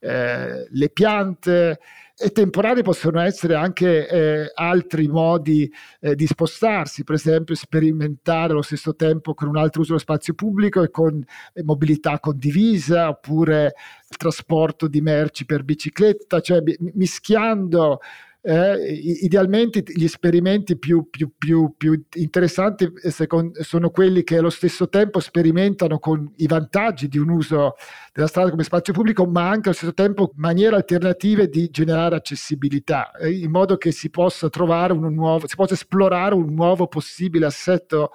eh, 0.00 0.68
le 0.70 0.90
piante, 0.90 1.78
e 2.20 2.30
temporanei 2.32 2.82
possono 2.82 3.20
essere 3.20 3.54
anche 3.54 4.08
eh, 4.08 4.50
altri 4.54 5.06
modi 5.06 5.72
eh, 6.00 6.16
di 6.16 6.26
spostarsi, 6.26 7.04
per 7.04 7.14
esempio 7.14 7.54
sperimentare 7.54 8.52
allo 8.52 8.62
stesso 8.62 8.96
tempo 8.96 9.34
con 9.34 9.46
un 9.46 9.56
altro 9.56 9.82
uso 9.82 9.90
dello 9.90 10.02
spazio 10.02 10.34
pubblico 10.34 10.82
e 10.82 10.90
con 10.90 11.24
eh, 11.52 11.62
mobilità 11.62 12.18
condivisa 12.18 13.08
oppure 13.08 13.74
trasporto 14.16 14.88
di 14.88 15.00
merci 15.00 15.44
per 15.44 15.62
bicicletta, 15.62 16.40
cioè 16.40 16.60
mischiando 16.94 18.00
eh, 18.40 18.92
idealmente 19.22 19.82
gli 19.84 20.04
esperimenti 20.04 20.78
più, 20.78 21.08
più, 21.10 21.32
più, 21.36 21.74
più 21.76 22.04
interessanti 22.14 22.90
eh, 23.02 23.10
secondo, 23.10 23.62
sono 23.62 23.90
quelli 23.90 24.22
che 24.22 24.38
allo 24.38 24.50
stesso 24.50 24.88
tempo 24.88 25.18
sperimentano 25.20 25.98
con 25.98 26.32
i 26.36 26.46
vantaggi 26.46 27.08
di 27.08 27.18
un 27.18 27.30
uso 27.30 27.74
della 28.12 28.28
strada 28.28 28.50
come 28.50 28.62
spazio 28.62 28.92
pubblico, 28.92 29.26
ma 29.26 29.48
anche 29.48 29.68
allo 29.68 29.76
stesso 29.76 29.94
tempo 29.94 30.32
maniere 30.36 30.76
alternative 30.76 31.48
di 31.48 31.68
generare 31.70 32.16
accessibilità, 32.16 33.10
eh, 33.12 33.30
in 33.30 33.50
modo 33.50 33.76
che 33.76 33.90
si 33.90 34.08
possa 34.08 34.48
trovare 34.48 34.92
un 34.92 35.12
nuovo, 35.12 35.46
si 35.46 35.56
possa 35.56 35.74
esplorare 35.74 36.34
un 36.34 36.54
nuovo 36.54 36.86
possibile 36.86 37.46
assetto 37.46 38.10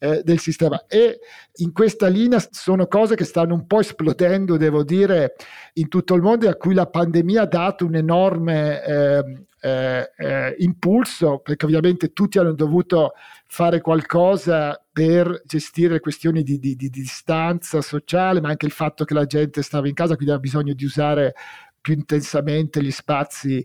eh, 0.00 0.22
del 0.24 0.38
sistema. 0.38 0.86
E 0.88 1.20
in 1.56 1.72
questa 1.72 2.08
linea 2.08 2.42
sono 2.50 2.86
cose 2.86 3.14
che 3.14 3.24
stanno 3.24 3.54
un 3.54 3.66
po' 3.66 3.80
esplodendo, 3.80 4.56
devo 4.56 4.82
dire, 4.82 5.34
in 5.74 5.88
tutto 5.88 6.14
il 6.14 6.22
mondo 6.22 6.46
e 6.46 6.48
a 6.48 6.56
cui 6.56 6.74
la 6.74 6.86
pandemia 6.86 7.42
ha 7.42 7.46
dato 7.46 7.84
un 7.84 7.94
enorme 7.94 8.82
eh, 8.82 9.44
eh, 9.60 10.10
eh, 10.16 10.54
impulso, 10.58 11.40
perché 11.40 11.66
ovviamente 11.66 12.14
tutti 12.14 12.38
hanno 12.38 12.54
dovuto 12.54 13.12
fare 13.46 13.82
qualcosa 13.82 14.82
per 14.90 15.42
gestire 15.44 16.00
questioni 16.00 16.42
di, 16.42 16.58
di, 16.58 16.76
di, 16.76 16.88
distanza 16.88 17.82
sociale, 17.82 18.40
ma 18.40 18.48
anche 18.48 18.66
il 18.66 18.72
fatto 18.72 19.04
che 19.04 19.12
la 19.12 19.26
gente 19.26 19.60
stava 19.62 19.86
in 19.86 19.94
casa, 19.94 20.16
quindi 20.16 20.32
ha 20.32 20.38
bisogno 20.38 20.72
di 20.72 20.84
usare 20.84 21.34
più 21.78 21.94
intensamente 21.94 22.82
gli 22.82 22.90
spazi 22.90 23.64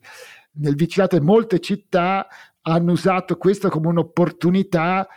nel 0.57 0.75
vicinato 0.75 1.15
e 1.15 1.21
molte 1.21 1.59
città 1.59 2.27
hanno 2.61 2.91
usato 2.93 3.37
questo 3.37 3.69
come 3.69 3.87
un'opportunità 3.87 5.07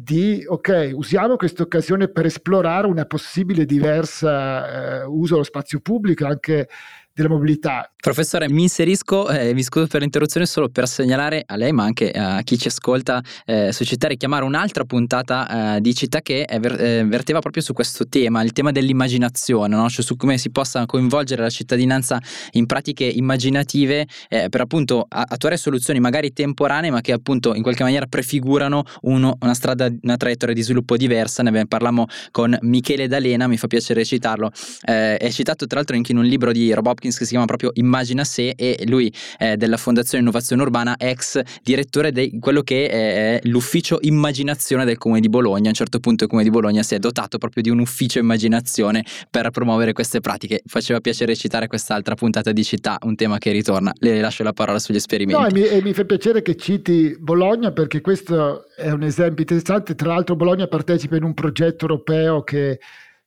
di 0.00 0.44
ok, 0.46 0.92
usiamo 0.94 1.34
questa 1.34 1.64
occasione 1.64 2.06
per 2.06 2.24
esplorare 2.24 2.86
una 2.86 3.04
possibile 3.04 3.64
diversa 3.64 5.00
eh, 5.00 5.04
uso 5.04 5.32
dello 5.32 5.44
spazio 5.44 5.80
pubblico 5.80 6.24
anche 6.24 6.68
della 7.22 7.34
mobilità. 7.34 7.90
Professore, 8.00 8.48
mi 8.48 8.62
inserisco, 8.62 9.28
eh, 9.28 9.52
vi 9.52 9.62
scuso 9.64 9.88
per 9.88 10.02
l'interruzione, 10.02 10.46
solo 10.46 10.68
per 10.68 10.86
segnalare 10.86 11.42
a 11.44 11.56
lei, 11.56 11.72
ma 11.72 11.82
anche 11.82 12.12
a 12.12 12.42
chi 12.42 12.56
ci 12.56 12.68
ascolta 12.68 13.20
eh, 13.44 13.72
su 13.72 13.84
Città, 13.84 14.06
richiamare 14.06 14.44
un'altra 14.44 14.84
puntata 14.84 15.76
eh, 15.76 15.80
di 15.80 15.94
Città 15.94 16.20
che 16.20 16.46
ver- 16.60 16.80
eh, 16.80 17.04
verteva 17.04 17.40
proprio 17.40 17.60
su 17.60 17.72
questo 17.72 18.06
tema, 18.06 18.42
il 18.42 18.52
tema 18.52 18.70
dell'immaginazione, 18.70 19.74
no? 19.74 19.88
cioè 19.88 20.04
su 20.04 20.16
come 20.16 20.38
si 20.38 20.50
possa 20.50 20.86
coinvolgere 20.86 21.42
la 21.42 21.50
cittadinanza 21.50 22.20
in 22.52 22.66
pratiche 22.66 23.04
immaginative 23.04 24.06
eh, 24.28 24.48
per 24.48 24.60
appunto 24.60 25.04
attuare 25.08 25.56
soluzioni 25.56 25.98
magari 25.98 26.32
temporanee, 26.32 26.90
ma 26.92 27.00
che 27.00 27.12
appunto 27.12 27.54
in 27.54 27.62
qualche 27.62 27.82
maniera 27.82 28.06
prefigurano 28.06 28.84
uno, 29.02 29.36
una 29.40 29.54
strada, 29.54 29.90
una 30.02 30.16
traiettoria 30.16 30.54
di 30.54 30.62
sviluppo 30.62 30.96
diversa. 30.96 31.42
Ne 31.42 31.66
parlammo 31.66 32.06
con 32.30 32.56
Michele 32.62 33.08
D'Alena, 33.08 33.48
mi 33.48 33.56
fa 33.56 33.66
piacere 33.66 34.04
citarlo. 34.04 34.52
Eh, 34.84 35.16
è 35.16 35.30
citato 35.30 35.66
tra 35.66 35.78
l'altro 35.78 35.96
anche 35.96 36.12
in 36.12 36.18
un 36.18 36.24
libro 36.24 36.52
di 36.52 36.72
Rob 36.72 36.86
Hopkins 36.86 37.07
che 37.16 37.24
si 37.24 37.30
chiama 37.30 37.46
proprio 37.46 37.70
Immagina 37.74 38.24
sé 38.24 38.52
e 38.56 38.84
lui 38.86 39.12
è 39.36 39.56
della 39.56 39.76
Fondazione 39.76 40.22
Innovazione 40.22 40.62
Urbana, 40.62 40.96
ex 40.98 41.40
direttore 41.62 42.12
di 42.12 42.38
quello 42.40 42.62
che 42.62 42.88
è 42.88 43.40
l'ufficio 43.44 43.98
immaginazione 44.02 44.84
del 44.84 44.98
Comune 44.98 45.20
di 45.20 45.28
Bologna. 45.28 45.66
A 45.66 45.68
un 45.68 45.74
certo 45.74 46.00
punto 46.00 46.24
il 46.24 46.28
Comune 46.28 46.46
di 46.46 46.52
Bologna 46.52 46.82
si 46.82 46.94
è 46.94 46.98
dotato 46.98 47.38
proprio 47.38 47.62
di 47.62 47.70
un 47.70 47.78
ufficio 47.78 48.18
immaginazione 48.18 49.04
per 49.30 49.50
promuovere 49.50 49.92
queste 49.92 50.20
pratiche. 50.20 50.62
Faceva 50.66 51.00
piacere 51.00 51.34
citare 51.36 51.66
quest'altra 51.66 52.14
puntata 52.14 52.52
di 52.52 52.64
città, 52.64 52.98
un 53.02 53.14
tema 53.14 53.38
che 53.38 53.52
ritorna. 53.52 53.92
Le 53.98 54.20
lascio 54.20 54.42
la 54.42 54.52
parola 54.52 54.78
sugli 54.78 54.96
esperimenti. 54.96 55.40
No, 55.40 55.48
e 55.48 55.52
mi, 55.52 55.66
e 55.66 55.82
mi 55.82 55.92
fa 55.92 56.04
piacere 56.04 56.42
che 56.42 56.56
citi 56.56 57.16
Bologna 57.18 57.72
perché 57.72 58.00
questo 58.00 58.66
è 58.76 58.90
un 58.90 59.02
esempio 59.02 59.42
interessante. 59.42 59.94
Tra 59.94 60.08
l'altro 60.08 60.36
Bologna 60.36 60.66
partecipa 60.66 61.16
in 61.16 61.22
un 61.22 61.34
progetto 61.34 61.86
europeo 61.86 62.42
che 62.42 62.78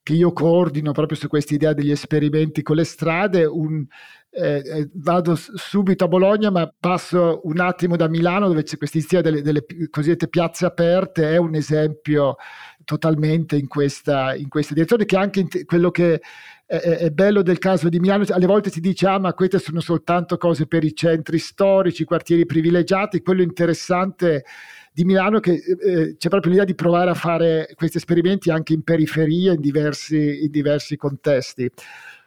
che 0.02 0.14
io 0.14 0.32
coordino 0.32 0.92
proprio 0.92 1.16
su 1.16 1.28
questa 1.28 1.54
idea 1.54 1.72
degli 1.72 1.90
esperimenti 1.90 2.62
con 2.62 2.76
le 2.76 2.84
strade. 2.84 3.44
Un, 3.44 3.86
eh, 4.30 4.62
eh 4.64 4.90
vado 4.94 5.34
subito 5.36 6.04
a 6.04 6.08
Bologna, 6.08 6.50
ma 6.50 6.72
passo 6.78 7.40
un 7.44 7.60
attimo 7.60 7.96
da 7.96 8.08
Milano 8.08 8.48
dove 8.48 8.64
c'è 8.64 8.76
questa 8.76 8.98
idea 8.98 9.20
delle, 9.20 9.42
delle 9.42 9.64
cosiddette 9.90 10.28
piazze 10.28 10.66
aperte, 10.66 11.30
è 11.30 11.36
un 11.36 11.54
esempio 11.54 12.36
totalmente 12.84 13.56
in 13.56 13.68
questa, 13.68 14.34
in 14.34 14.48
questa 14.48 14.74
direzione, 14.74 15.04
che 15.04 15.16
anche 15.16 15.46
quello 15.64 15.90
che 15.90 16.20
è, 16.66 16.76
è, 16.76 17.10
bello 17.10 17.42
del 17.42 17.58
caso 17.58 17.88
di 17.88 18.00
Milano, 18.00 18.24
alle 18.30 18.46
volte 18.46 18.70
si 18.70 18.80
dice 18.80 19.06
ah 19.06 19.18
ma 19.18 19.34
queste 19.34 19.58
sono 19.58 19.80
soltanto 19.80 20.36
cose 20.36 20.66
per 20.66 20.82
i 20.84 20.94
centri 20.94 21.38
storici, 21.38 22.02
i 22.02 22.06
quartieri 22.06 22.46
privilegiati, 22.46 23.22
quello 23.22 23.42
interessante 23.42 24.44
di 24.92 25.04
Milano 25.04 25.40
che 25.40 25.52
eh, 25.52 26.16
c'è 26.18 26.28
proprio 26.28 26.50
l'idea 26.50 26.66
di 26.66 26.74
provare 26.74 27.10
a 27.10 27.14
fare 27.14 27.72
questi 27.74 27.96
esperimenti 27.96 28.50
anche 28.50 28.74
in 28.74 28.82
periferia, 28.82 29.52
in 29.52 29.60
diversi, 29.60 30.44
in 30.44 30.50
diversi 30.50 30.96
contesti. 30.96 31.70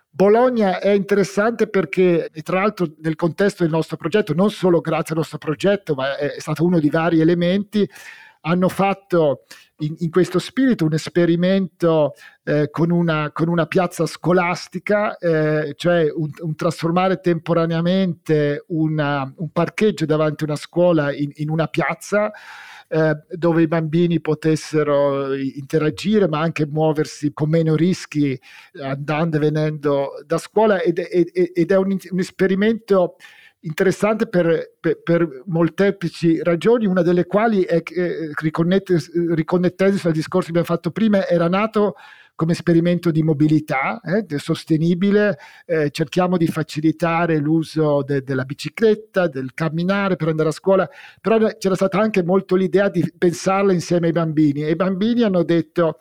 Bologna 0.09 0.79
è 0.79 0.91
interessante 0.91 1.67
perché, 1.67 2.29
tra 2.41 2.61
l'altro, 2.61 2.87
nel 3.01 3.15
contesto 3.15 3.63
del 3.63 3.71
nostro 3.71 3.97
progetto, 3.97 4.33
non 4.33 4.49
solo 4.49 4.79
grazie 4.79 5.13
al 5.13 5.17
nostro 5.17 5.37
progetto, 5.37 5.93
ma 5.93 6.17
è 6.17 6.39
stato 6.39 6.63
uno 6.63 6.79
di 6.79 6.89
vari 6.89 7.19
elementi, 7.19 7.87
hanno 8.41 8.69
fatto 8.69 9.43
in, 9.79 9.95
in 9.99 10.09
questo 10.09 10.39
spirito 10.39 10.85
un 10.85 10.93
esperimento 10.93 12.13
eh, 12.43 12.69
con, 12.69 12.91
una, 12.91 13.31
con, 13.33 13.49
una, 13.49 13.65
piazza 13.65 14.05
scolastica, 14.05 15.17
eh, 15.17 15.73
cioè 15.75 16.09
un, 16.13 16.29
un, 16.39 16.55
trasformare 16.55 17.19
temporaneamente 17.19 18.63
una, 18.67 19.31
un 19.37 19.49
parcheggio 19.51 20.05
davanti 20.05 20.43
a 20.43 20.47
una 20.47 20.55
scuola 20.55 21.13
in, 21.13 21.31
in 21.35 21.49
una 21.49 21.67
piazza. 21.67 22.31
Eh, 22.87 23.17
dove 23.31 23.63
i 23.63 23.67
bambini 23.67 24.21
potessero 24.21 25.33
interagire 25.33 26.27
ma 26.27 26.41
anche 26.41 26.67
muoversi 26.67 27.33
con 27.33 27.49
meno 27.49 27.75
rischi 27.75 28.39
andando 28.79 29.37
e 29.37 29.39
venendo 29.39 30.09
da 30.23 30.37
scuola 30.37 30.79
ed, 30.79 30.99
ed, 30.99 31.31
ed 31.33 31.71
è 31.71 31.77
un, 31.77 31.97
un 32.11 32.19
esperimento 32.19 33.15
interessante 33.65 34.27
per, 34.27 34.75
per, 34.79 35.01
per, 35.01 35.43
molteplici 35.47 36.41
ragioni, 36.41 36.85
una 36.85 37.01
delle 37.01 37.25
quali 37.25 37.63
è 37.63 37.81
che, 37.83 37.93
eh, 37.95 38.31
riconnettendosi 38.33 40.07
al 40.07 40.13
discorso 40.13 40.51
che 40.51 40.57
abbiamo 40.57 40.75
fatto 40.75 40.91
prima, 40.91 41.27
era 41.27 41.47
nato 41.47 41.95
come 42.35 42.51
esperimento 42.51 43.11
di 43.11 43.23
mobilità 43.23 44.01
eh, 44.01 44.25
sostenibile, 44.37 45.37
eh, 45.65 45.89
cerchiamo 45.89 46.37
di 46.37 46.47
facilitare 46.47 47.37
l'uso 47.37 48.03
de, 48.03 48.23
della 48.23 48.43
bicicletta, 48.43 49.27
del 49.27 49.53
camminare 49.53 50.17
per 50.17 50.27
andare 50.27 50.49
a 50.49 50.51
scuola, 50.51 50.87
però 51.21 51.37
c'era 51.57 51.75
stata 51.75 51.97
anche 51.99 52.23
molto 52.23 52.55
l'idea 52.55 52.89
di 52.89 53.09
pensarla 53.17 53.71
insieme 53.71 54.07
ai 54.07 54.13
bambini 54.13 54.63
e 54.63 54.71
i 54.71 54.75
bambini 54.75 55.23
hanno 55.23 55.43
detto 55.43 55.97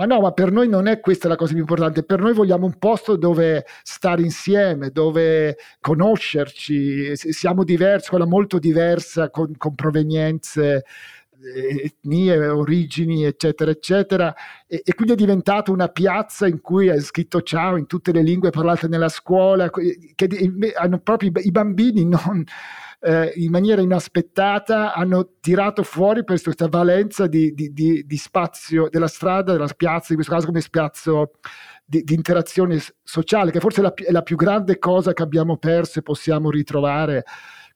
ma 0.00 0.06
no, 0.06 0.20
ma 0.22 0.32
per 0.32 0.50
noi 0.50 0.66
non 0.66 0.86
è 0.86 0.98
questa 0.98 1.28
la 1.28 1.36
cosa 1.36 1.52
più 1.52 1.60
importante, 1.60 2.02
per 2.02 2.20
noi 2.20 2.32
vogliamo 2.32 2.64
un 2.64 2.78
posto 2.78 3.16
dove 3.16 3.66
stare 3.82 4.22
insieme, 4.22 4.88
dove 4.88 5.58
conoscerci, 5.78 7.14
siamo 7.14 7.64
diversi, 7.64 8.08
quella 8.08 8.24
molto 8.24 8.58
diversa, 8.58 9.28
con, 9.28 9.54
con 9.58 9.74
provenienze 9.74 10.84
etnie, 11.54 12.48
origini, 12.48 13.24
eccetera, 13.24 13.70
eccetera. 13.70 14.34
E, 14.66 14.82
e, 14.84 14.94
quindi 14.94 15.14
è 15.14 15.16
diventata 15.16 15.70
una 15.72 15.88
piazza 15.88 16.46
in 16.46 16.60
cui 16.60 16.88
è 16.88 17.00
scritto 17.00 17.42
ciao 17.42 17.76
in 17.76 17.86
tutte 17.86 18.12
le 18.12 18.22
lingue 18.22 18.50
parlate 18.50 18.88
nella 18.88 19.08
scuola, 19.08 19.70
che 19.70 20.28
hanno 20.76 20.98
proprio 21.00 21.32
i 21.36 21.50
bambini 21.50 22.04
non 22.04 22.44
eh, 23.00 23.32
in 23.36 23.50
maniera 23.50 23.80
inaspettata 23.80 24.92
hanno 24.92 25.36
tirato 25.40 25.82
fuori 25.82 26.22
questa 26.24 26.68
valenza 26.68 27.26
di, 27.26 27.54
di, 27.54 27.72
di, 27.72 28.04
di, 28.06 28.16
spazio 28.16 28.88
della 28.90 29.08
strada, 29.08 29.52
della 29.52 29.66
piazza, 29.74 30.12
in 30.12 30.16
questo 30.16 30.34
caso 30.34 30.46
come 30.46 30.60
spazio 30.60 31.30
di, 31.84 32.04
interazione 32.08 32.78
sociale, 33.02 33.50
che 33.50 33.60
forse 33.60 33.80
è 33.80 33.82
la, 33.82 33.94
è 33.94 34.10
la, 34.10 34.22
più 34.22 34.36
grande 34.36 34.78
cosa 34.78 35.12
che 35.14 35.22
abbiamo 35.22 35.56
perso 35.56 35.98
e 35.98 36.02
possiamo 36.02 36.50
ritrovare 36.50 37.24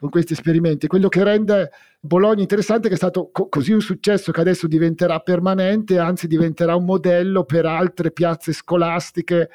con 0.04 0.10
questi 0.10 0.34
esperimenti. 0.34 0.86
Quello 0.86 1.08
che 1.08 1.24
rende 1.24 1.70
Bologna 1.98 2.42
interessante 2.42 2.86
è 2.86 2.88
che 2.90 2.94
è 2.96 2.98
stato 2.98 3.30
co- 3.32 3.48
così 3.48 3.72
un 3.72 3.80
successo 3.80 4.32
che 4.32 4.40
adesso 4.40 4.66
diventerà 4.66 5.20
permanente, 5.20 5.98
anzi 5.98 6.26
diventerà 6.26 6.76
un 6.76 6.84
modello 6.84 7.44
per 7.44 7.64
altre 7.64 8.10
piazze 8.10 8.52
scolastiche 8.52 9.48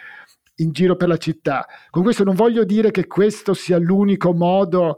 in 0.56 0.72
giro 0.72 0.96
per 0.96 1.08
la 1.08 1.18
città. 1.18 1.68
Con 1.92 2.02
questo 2.02 2.24
non 2.24 2.34
voglio 2.34 2.64
dire 2.64 2.90
che 2.90 3.06
questo 3.06 3.54
sia 3.54 3.78
l'unico 3.78 4.34
modo 4.34 4.98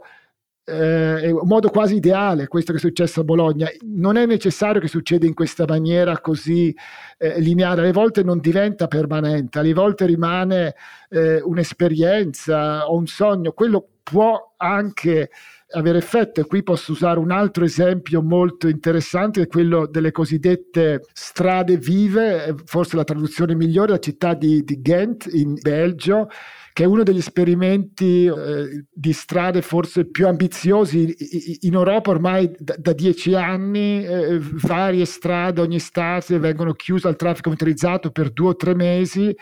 eh, 0.64 1.30
un 1.32 1.48
modo 1.48 1.70
quasi 1.70 1.96
ideale 1.96 2.46
questo 2.46 2.70
che 2.72 2.78
è 2.78 2.80
successo 2.80 3.20
a 3.20 3.24
Bologna. 3.24 3.68
Non 3.82 4.16
è 4.16 4.24
necessario 4.24 4.80
che 4.80 4.88
succeda 4.88 5.26
in 5.26 5.34
questa 5.34 5.66
maniera 5.68 6.18
così 6.20 6.74
eh, 7.18 7.38
lineare, 7.40 7.82
alle 7.82 7.92
volte 7.92 8.22
non 8.22 8.38
diventa 8.40 8.86
permanente, 8.86 9.58
alle 9.58 9.74
volte 9.74 10.06
rimane 10.06 10.74
eh, 11.10 11.42
un'esperienza 11.42 12.88
o 12.88 12.96
un 12.96 13.06
sogno. 13.06 13.52
Quello 13.52 13.88
può 14.02 14.54
anche 14.56 15.30
avere 15.74 15.98
effetto 15.98 16.40
e 16.40 16.44
qui 16.44 16.62
posso 16.62 16.92
usare 16.92 17.18
un 17.18 17.30
altro 17.30 17.64
esempio 17.64 18.22
molto 18.22 18.68
interessante 18.68 19.40
che 19.40 19.46
è 19.46 19.50
quello 19.50 19.86
delle 19.86 20.12
cosiddette 20.12 21.00
strade 21.12 21.76
vive 21.76 22.54
forse 22.64 22.96
la 22.96 23.04
traduzione 23.04 23.54
migliore 23.54 23.92
la 23.92 23.98
città 23.98 24.34
di, 24.34 24.62
di 24.64 24.80
Ghent 24.80 25.28
in 25.32 25.54
Belgio 25.60 26.28
che 26.72 26.84
è 26.84 26.86
uno 26.86 27.02
degli 27.02 27.18
esperimenti 27.18 28.24
eh, 28.26 28.84
di 28.90 29.12
strade 29.12 29.60
forse 29.60 30.06
più 30.06 30.26
ambiziosi 30.26 31.14
in 31.60 31.74
Europa 31.74 32.10
ormai 32.10 32.50
da, 32.58 32.74
da 32.78 32.92
dieci 32.92 33.34
anni, 33.34 34.04
eh, 34.04 34.38
varie 34.40 35.04
strade 35.04 35.60
ogni 35.60 35.76
estate 35.76 36.38
vengono 36.38 36.72
chiuse 36.72 37.08
al 37.08 37.16
traffico 37.16 37.50
motorizzato 37.50 38.10
per 38.10 38.30
due 38.30 38.48
o 38.48 38.56
tre 38.56 38.74
mesi 38.74 39.34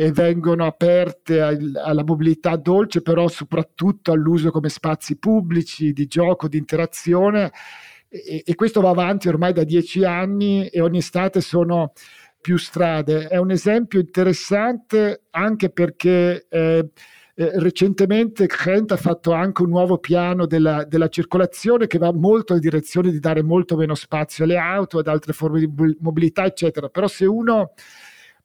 e 0.00 0.12
vengono 0.12 0.64
aperte 0.64 1.40
alla 1.40 2.04
mobilità 2.04 2.54
dolce, 2.54 3.02
però 3.02 3.26
soprattutto 3.26 4.12
all'uso 4.12 4.52
come 4.52 4.68
spazi 4.68 5.18
pubblici, 5.18 5.92
di 5.92 6.06
gioco, 6.06 6.46
di 6.46 6.56
interazione. 6.56 7.50
E, 8.08 8.44
e 8.46 8.54
questo 8.54 8.80
va 8.80 8.90
avanti 8.90 9.26
ormai 9.26 9.52
da 9.52 9.64
dieci 9.64 10.04
anni 10.04 10.68
e 10.68 10.80
ogni 10.80 10.98
estate 10.98 11.40
sono 11.40 11.94
più 12.40 12.56
strade. 12.58 13.26
È 13.26 13.38
un 13.38 13.50
esempio 13.50 13.98
interessante 13.98 15.22
anche 15.30 15.68
perché 15.70 16.46
eh, 16.48 16.90
eh, 17.34 17.50
recentemente 17.58 18.46
Kent 18.46 18.92
ha 18.92 18.96
fatto 18.96 19.32
anche 19.32 19.62
un 19.62 19.70
nuovo 19.70 19.98
piano 19.98 20.46
della, 20.46 20.84
della, 20.84 21.08
circolazione 21.08 21.88
che 21.88 21.98
va 21.98 22.12
molto 22.12 22.54
in 22.54 22.60
direzione 22.60 23.10
di 23.10 23.18
dare 23.18 23.42
molto 23.42 23.74
meno 23.74 23.96
spazio 23.96 24.44
alle 24.44 24.58
auto, 24.58 24.98
ad 25.00 25.08
altre 25.08 25.32
forme 25.32 25.58
di 25.58 25.96
mobilità, 25.98 26.44
eccetera. 26.44 26.88
Però 26.88 27.08
se 27.08 27.26
uno 27.26 27.72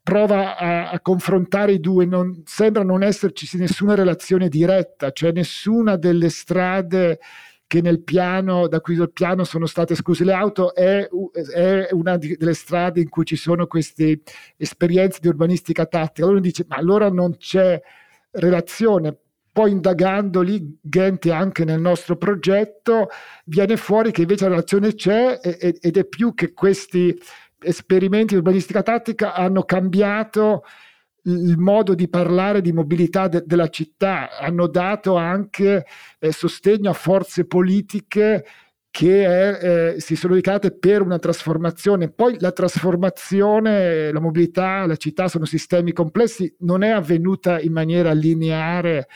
prova 0.03 0.57
a, 0.57 0.89
a, 0.91 0.99
confrontare 0.99 1.71
i 1.71 1.79
due, 1.79 2.05
non, 2.05 2.43
sembra 2.45 2.83
non 2.83 3.03
esserci 3.03 3.57
nessuna 3.57 3.95
relazione 3.95 4.49
diretta, 4.49 5.11
cioè 5.11 5.31
nessuna 5.31 5.95
delle 5.95 6.29
strade 6.29 7.19
che 7.65 7.81
nel 7.81 8.03
piano, 8.03 8.67
da 8.67 8.81
cui 8.81 8.95
dal 8.95 9.11
piano 9.11 9.45
sono 9.45 9.65
state 9.65 9.93
escluse 9.93 10.25
le 10.25 10.33
auto, 10.33 10.75
è, 10.75 11.07
è, 11.55 11.87
una 11.91 12.17
delle 12.17 12.53
strade 12.53 12.99
in 12.99 13.09
cui 13.09 13.25
ci 13.25 13.37
sono 13.37 13.65
queste 13.65 14.21
esperienze 14.57 15.19
di 15.21 15.29
urbanistica 15.29 15.85
tattica. 15.85 16.23
Allora 16.23 16.39
uno 16.39 16.47
dice, 16.47 16.65
ma 16.67 16.75
allora 16.75 17.09
non 17.09 17.35
c'è 17.37 17.81
relazione. 18.31 19.17
Poi 19.51 19.71
indagando 19.71 20.41
lì, 20.41 20.77
Ghent 20.81 21.25
anche 21.27 21.63
nel 21.63 21.79
nostro 21.79 22.17
progetto, 22.17 23.07
viene 23.45 23.77
fuori 23.77 24.11
che 24.11 24.21
invece 24.21 24.43
la 24.43 24.51
relazione 24.51 24.93
c'è 24.93 25.39
ed 25.41 25.97
è 25.97 26.05
più 26.05 26.33
che 26.33 26.53
questi 26.53 27.17
esperimenti 27.63 28.33
di 28.33 28.39
urbanistica 28.39 28.83
tattica 28.83 29.33
hanno 29.33 29.63
cambiato 29.63 30.63
il 31.25 31.57
modo 31.57 31.95
di 31.95 32.09
parlare 32.09 32.61
di 32.61 32.73
mobilità 32.73 33.27
de- 33.27 33.43
della 33.45 33.69
città, 33.69 34.37
hanno 34.37 34.67
dato 34.67 35.15
anche 35.15 35.85
eh, 36.19 36.31
sostegno 36.31 36.89
a 36.89 36.93
forze 36.93 37.45
politiche 37.45 38.45
che 38.89 39.25
è, 39.25 39.93
eh, 39.95 39.99
si 39.99 40.15
sono 40.15 40.33
dedicate 40.33 40.77
per 40.77 41.01
una 41.01 41.17
trasformazione. 41.17 42.11
Poi 42.11 42.37
la 42.39 42.51
trasformazione, 42.51 44.11
la 44.11 44.19
mobilità, 44.19 44.85
la 44.85 44.97
città 44.97 45.27
sono 45.27 45.45
sistemi 45.45 45.93
complessi, 45.93 46.53
non 46.59 46.83
è 46.83 46.89
avvenuta 46.89 47.59
in 47.59 47.71
maniera 47.71 48.11
lineare 48.11 49.07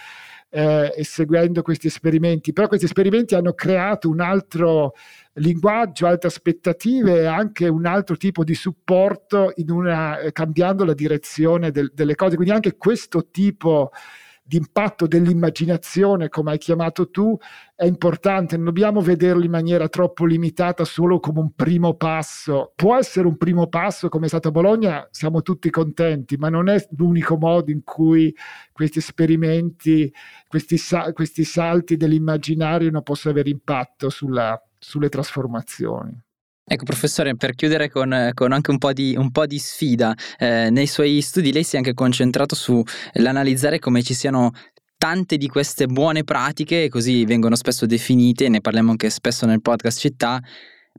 eh, 0.50 0.94
seguendo 1.04 1.62
questi 1.62 1.88
esperimenti, 1.88 2.54
però 2.54 2.68
questi 2.68 2.86
esperimenti 2.86 3.36
hanno 3.36 3.54
creato 3.54 4.10
un 4.10 4.22
altro 4.22 4.94
linguaggio, 5.34 6.08
altre 6.08 6.30
aspettative 6.30 7.22
e 7.22 7.26
anche 7.26 7.68
un 7.68 7.86
altro 7.86 8.18
tipo 8.18 8.44
di 8.44 8.56
supporto 8.56 9.54
una, 9.68 10.20
eh, 10.20 10.32
cambiando 10.32 10.84
la 10.86 10.94
direzione 10.94 11.72
del, 11.72 11.92
delle 11.94 12.16
cose. 12.16 12.36
Quindi 12.36 12.54
anche 12.54 12.78
questo 12.78 13.30
tipo 13.30 13.92
di 13.92 14.27
impatto 14.56 15.08
dell'immaginazione, 15.08 16.30
come 16.30 16.52
hai 16.52 16.58
chiamato 16.58 17.10
tu, 17.10 17.38
è 17.76 17.86
importante. 17.86 18.56
Non 18.56 18.66
dobbiamo 18.66 19.02
vederlo 19.02 19.44
in 19.44 19.52
maniera 19.52 19.90
troppo 19.90 20.26
limitata 20.26 20.86
solo 20.86 21.20
come 21.20 21.40
un 21.40 21.52
primo 21.54 21.96
passo. 21.96 22.72
Può 22.76 22.96
essere 22.96 23.28
un 23.28 23.38
primo 23.38 23.68
passo, 23.68 24.10
come 24.10 24.26
è 24.26 24.30
stato 24.30 24.48
a 24.48 24.52
Bologna, 24.52 25.08
siamo 25.12 25.42
tutti 25.42 25.70
contenti, 25.70 26.38
ma 26.38 26.50
non 26.50 26.70
è 26.70 26.88
l'unico 26.98 27.38
modo 27.38 27.72
in 27.72 27.84
cui 27.84 28.34
questi 28.72 29.00
esperimenti, 29.00 30.12
questi, 30.48 30.80
questi 31.14 31.44
salti 31.44 31.98
dell'immaginario 31.98 32.90
non 32.90 33.04
possono 33.04 33.34
avere 33.34 33.50
impatto 33.50 34.10
sulla, 34.10 34.60
sulle 34.80 35.10
trasformazioni. 35.10 36.26
Ecco, 36.70 36.84
professore, 36.84 37.38
per 37.38 37.56
chiudere 37.56 37.90
con, 37.90 38.32
con 38.34 38.52
anche 38.52 38.72
un 38.72 38.78
po' 38.78 38.92
di, 38.92 39.16
un 39.18 39.32
po 39.32 39.46
di 39.46 39.58
sfida, 39.58 40.14
eh, 40.38 40.70
nei 40.70 40.86
suoi 40.86 41.22
studi 41.22 41.54
lei 41.54 41.64
si 41.64 41.76
è 41.76 41.78
anche 41.78 41.94
concentrato 41.94 42.56
sull'analizzare 42.56 43.80
come 43.80 44.04
ci 44.04 44.14
siano 44.14 44.52
tante 44.98 45.38
di 45.38 45.48
queste 45.48 45.86
buone 45.86 46.26
pratiche, 46.26 46.90
così 46.90 47.24
vengono 47.24 47.56
spesso 47.56 47.86
definite, 47.86 48.50
ne 48.50 48.60
parliamo 48.60 48.92
anche 48.92 49.10
spesso 49.10 49.46
nel 49.46 49.62
podcast 49.62 49.98
città, 49.98 50.42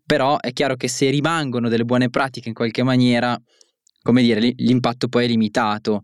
però 0.07 0.38
è 0.38 0.54
chiaro 0.54 0.74
che 0.74 0.88
se 0.88 1.11
rimangono 1.11 1.68
delle 1.68 1.85
buone 1.85 2.09
pratiche 2.09 2.48
in 2.48 2.54
qualche 2.54 2.83
maniera, 2.83 3.38
come 4.00 4.22
dire, 4.22 4.40
l'impatto 4.57 5.09
poi 5.09 5.26
è 5.26 5.28
limitato 5.28 6.00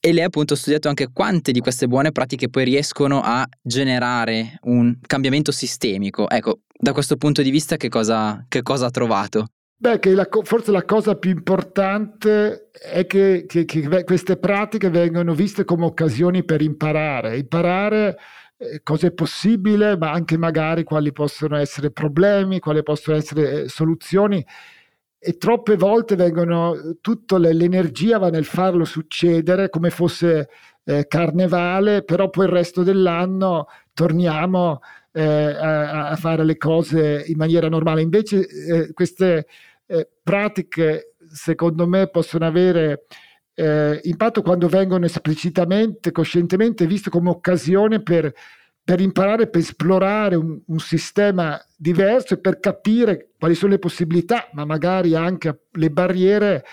e 0.00 0.12
lei 0.12 0.24
appunto 0.24 0.54
ha 0.54 0.56
studiato 0.56 0.88
anche 0.88 1.08
quante 1.12 1.52
di 1.52 1.60
queste 1.60 1.86
buone 1.86 2.10
pratiche 2.10 2.48
poi 2.48 2.64
riescono 2.64 3.20
a 3.22 3.46
generare 3.62 4.58
un 4.62 4.96
cambiamento 5.06 5.52
sistemico. 5.52 6.28
Ecco, 6.28 6.60
da 6.76 6.92
questo 6.92 7.16
punto 7.16 7.42
di 7.42 7.50
vista 7.50 7.76
che 7.76 7.90
cosa, 7.90 8.44
che 8.48 8.62
cosa 8.62 8.86
ha 8.86 8.90
trovato? 8.90 9.48
Beh, 9.76 9.98
la, 10.14 10.28
forse 10.42 10.70
la 10.70 10.84
cosa 10.84 11.16
più 11.16 11.30
importante 11.30 12.70
è 12.70 13.06
che, 13.06 13.44
che, 13.46 13.64
che, 13.64 14.04
queste 14.04 14.36
pratiche 14.36 14.90
vengono 14.90 15.34
viste 15.34 15.64
come 15.64 15.86
occasioni 15.86 16.44
per 16.44 16.60
imparare, 16.60 17.38
imparare 17.38 18.18
eh, 18.58 18.80
cosa 18.82 19.06
è 19.06 19.12
possibile, 19.12 19.96
ma 19.96 20.10
anche 20.10 20.36
magari 20.36 20.84
quali 20.84 21.12
possono 21.12 21.56
essere 21.56 21.90
problemi, 21.90 22.58
quali 22.58 22.82
possono 22.82 23.16
essere 23.16 23.62
eh, 23.62 23.68
soluzioni 23.68 24.44
e 25.22 25.36
troppe 25.36 25.76
volte 25.76 26.16
vengono, 26.16 26.96
tutta 27.02 27.36
l'energia 27.36 28.16
va 28.16 28.30
nel 28.30 28.46
farlo 28.46 28.86
succedere 28.86 29.68
come 29.68 29.90
fosse 29.90 30.48
eh, 30.84 31.06
carnevale, 31.06 32.02
però 32.02 32.30
poi 32.30 32.46
il 32.46 32.52
resto 32.52 32.82
dell'anno 32.82 33.66
torniamo 33.92 34.80
eh, 35.12 35.22
a, 35.22 36.08
a, 36.08 36.16
fare 36.16 36.42
le 36.42 36.56
cose 36.56 37.22
in 37.26 37.36
maniera 37.36 37.68
normale. 37.68 38.00
Invece 38.00 38.46
eh, 38.48 38.92
queste 38.94 39.46
eh, 39.86 40.08
pratiche, 40.22 41.16
secondo 41.30 41.86
me, 41.86 42.08
possono 42.08 42.46
avere 42.46 43.04
eh, 43.52 44.00
impatto 44.04 44.40
quando 44.40 44.68
vengono 44.68 45.04
esplicitamente, 45.04 46.12
coscientemente 46.12 46.86
viste 46.86 47.10
come 47.10 47.28
occasione 47.28 48.02
per 48.02 48.32
per 48.82 49.00
imparare, 49.00 49.48
per 49.48 49.60
esplorare 49.60 50.34
un, 50.34 50.60
un, 50.66 50.78
sistema 50.78 51.62
diverso 51.76 52.34
e 52.34 52.38
per 52.38 52.58
capire 52.58 53.30
quali 53.38 53.54
sono 53.54 53.72
le 53.72 53.78
possibilità, 53.78 54.48
ma 54.52 54.64
magari 54.64 55.14
anche 55.14 55.66
le 55.72 55.90
barriere 55.90 56.64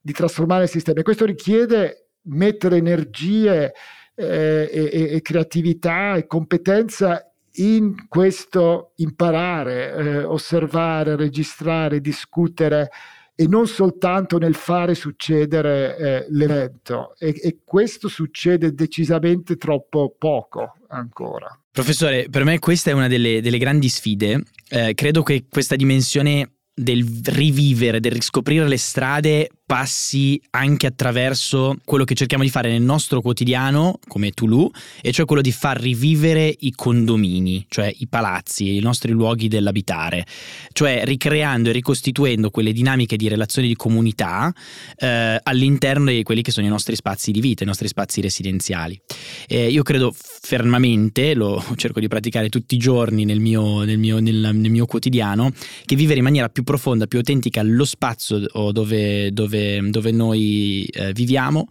di 0.00 0.12
trasformare 0.12 0.64
il 0.64 0.68
sistema. 0.68 1.00
E 1.00 1.02
questo 1.02 1.24
richiede 1.24 2.08
mettere 2.24 2.76
energie 2.76 3.72
eh, 4.14 4.68
e, 4.70 5.08
e, 5.14 5.22
creatività 5.22 6.16
e 6.16 6.26
competenza 6.26 7.32
in 7.56 8.06
questo 8.08 8.92
imparare, 8.96 9.94
eh, 9.94 10.24
osservare, 10.24 11.16
registrare, 11.16 12.00
discutere 12.00 12.90
e 13.34 13.46
non 13.46 13.66
soltanto 13.66 14.38
nel 14.38 14.54
fare 14.54 14.94
succedere 14.94 15.96
eh, 15.96 16.26
l'evento. 16.30 17.14
E, 17.18 17.34
e 17.42 17.60
questo 17.64 18.08
succede 18.08 18.74
decisamente 18.74 19.56
troppo 19.56 20.14
poco 20.18 20.74
ancora. 20.92 21.56
Professore, 21.70 22.28
per 22.30 22.44
me 22.44 22.58
questa 22.58 22.90
è 22.90 22.92
una 22.92 23.08
delle, 23.08 23.40
delle 23.40 23.58
grandi 23.58 23.88
sfide. 23.88 24.42
Eh, 24.68 24.94
credo 24.94 25.22
che 25.22 25.46
questa 25.48 25.76
dimensione 25.76 26.52
del 26.74 27.22
rivivere, 27.24 28.00
del 28.00 28.12
riscoprire 28.12 28.66
le 28.66 28.78
strade 28.78 29.48
passi 29.72 30.38
anche 30.50 30.86
attraverso 30.86 31.78
quello 31.86 32.04
che 32.04 32.14
cerchiamo 32.14 32.44
di 32.44 32.50
fare 32.50 32.70
nel 32.70 32.82
nostro 32.82 33.22
quotidiano 33.22 33.98
come 34.06 34.32
Tulu, 34.32 34.70
e 35.00 35.12
cioè 35.12 35.24
quello 35.24 35.40
di 35.40 35.50
far 35.50 35.80
rivivere 35.80 36.54
i 36.58 36.72
condomini, 36.72 37.64
cioè 37.70 37.90
i 38.00 38.06
palazzi, 38.06 38.76
i 38.76 38.80
nostri 38.80 39.12
luoghi 39.12 39.48
dell'abitare, 39.48 40.26
cioè 40.72 41.04
ricreando 41.06 41.70
e 41.70 41.72
ricostituendo 41.72 42.50
quelle 42.50 42.74
dinamiche 42.74 43.16
di 43.16 43.28
relazioni 43.28 43.66
di 43.66 43.74
comunità 43.74 44.52
eh, 44.98 45.40
all'interno 45.42 46.10
di 46.10 46.22
quelli 46.22 46.42
che 46.42 46.50
sono 46.50 46.66
i 46.66 46.68
nostri 46.68 46.94
spazi 46.94 47.30
di 47.30 47.40
vita, 47.40 47.62
i 47.62 47.66
nostri 47.66 47.88
spazi 47.88 48.20
residenziali. 48.20 49.00
Eh, 49.48 49.70
io 49.70 49.82
credo 49.82 50.14
fermamente, 50.14 51.32
lo 51.32 51.64
cerco 51.76 51.98
di 51.98 52.08
praticare 52.08 52.50
tutti 52.50 52.74
i 52.74 52.78
giorni 52.78 53.24
nel 53.24 53.40
mio, 53.40 53.84
nel 53.84 53.96
mio, 53.96 54.18
nel, 54.18 54.50
nel 54.52 54.70
mio 54.70 54.84
quotidiano, 54.84 55.50
che 55.86 55.96
vivere 55.96 56.18
in 56.18 56.24
maniera 56.24 56.50
più 56.50 56.62
profonda, 56.62 57.06
più 57.06 57.16
autentica 57.16 57.62
lo 57.62 57.86
spazio 57.86 58.38
dove, 58.70 59.32
dove 59.32 59.60
dove, 59.82 60.10
noi 60.12 60.84
eh, 60.84 61.12
viviamo 61.12 61.68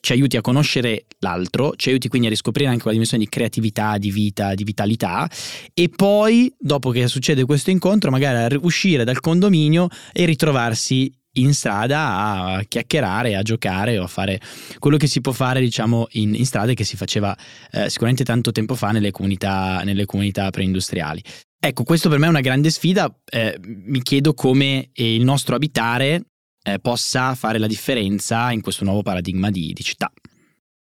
ci 0.00 0.12
aiuti 0.12 0.36
a 0.36 0.40
conoscere 0.40 1.06
l'altro, 1.18 1.74
ci 1.74 1.88
aiuti 1.88 2.06
quindi 2.06 2.28
a 2.28 2.30
riscoprire 2.30 2.68
anche 2.68 2.82
quella 2.82 2.92
dimensione 2.92 3.24
di 3.24 3.28
creatività, 3.28 3.98
di 3.98 4.12
vita, 4.12 4.54
di 4.54 4.62
vitalità 4.62 5.28
e 5.74 5.88
poi 5.88 6.54
dopo 6.56 6.90
che 6.90 7.08
succede 7.08 7.44
questo 7.44 7.70
incontro 7.70 8.12
magari 8.12 8.56
uscire 8.62 9.02
dal 9.02 9.18
condominio 9.18 9.88
e 10.12 10.24
ritrovarsi 10.24 11.12
in 11.36 11.52
strada 11.54 12.18
a 12.18 12.64
chiacchierare, 12.66 13.34
a 13.34 13.42
giocare 13.42 13.98
o 13.98 14.04
a 14.04 14.06
fare 14.06 14.40
quello 14.78 14.96
che 14.96 15.06
si 15.06 15.20
può 15.20 15.32
fare 15.32 15.60
diciamo 15.60 16.06
in, 16.12 16.34
in 16.34 16.46
strada 16.46 16.70
e 16.70 16.74
che 16.74 16.84
si 16.84 16.96
faceva 16.96 17.36
eh, 17.72 17.88
sicuramente 17.90 18.24
tanto 18.24 18.52
tempo 18.52 18.74
fa 18.74 18.90
nelle 18.92 19.10
comunità, 19.10 19.82
nelle 19.84 20.06
comunità 20.06 20.50
preindustriali. 20.50 21.22
Ecco, 21.58 21.82
questo 21.82 22.08
per 22.08 22.18
me 22.18 22.26
è 22.26 22.30
una 22.30 22.40
grande 22.40 22.70
sfida, 22.70 23.12
eh, 23.28 23.58
mi 23.60 24.02
chiedo 24.02 24.34
come 24.34 24.90
il 24.92 25.24
nostro 25.24 25.56
abitare 25.56 26.26
eh, 26.66 26.80
possa 26.80 27.36
fare 27.36 27.58
la 27.58 27.68
differenza 27.68 28.50
in 28.50 28.60
questo 28.60 28.82
nuovo 28.82 29.02
paradigma 29.02 29.50
di, 29.50 29.72
di 29.72 29.82
città. 29.84 30.12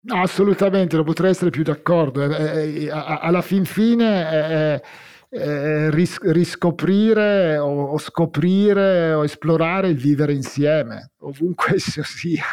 No, 0.00 0.22
assolutamente, 0.22 0.96
non 0.96 1.04
potrei 1.04 1.30
essere 1.30 1.50
più 1.50 1.62
d'accordo. 1.62 2.22
Eh, 2.22 2.84
eh, 2.84 2.90
alla 2.90 3.42
fin 3.42 3.66
fine 3.66 4.80
eh, 5.28 5.90
ris- 5.90 6.22
riscoprire 6.22 7.58
o, 7.58 7.92
o, 7.92 7.98
scoprire 7.98 9.12
o 9.12 9.24
esplorare 9.24 9.88
il 9.90 9.98
vivere 9.98 10.32
insieme, 10.32 11.10
ovunque 11.18 11.74
esso 11.76 12.02
sia. 12.02 12.44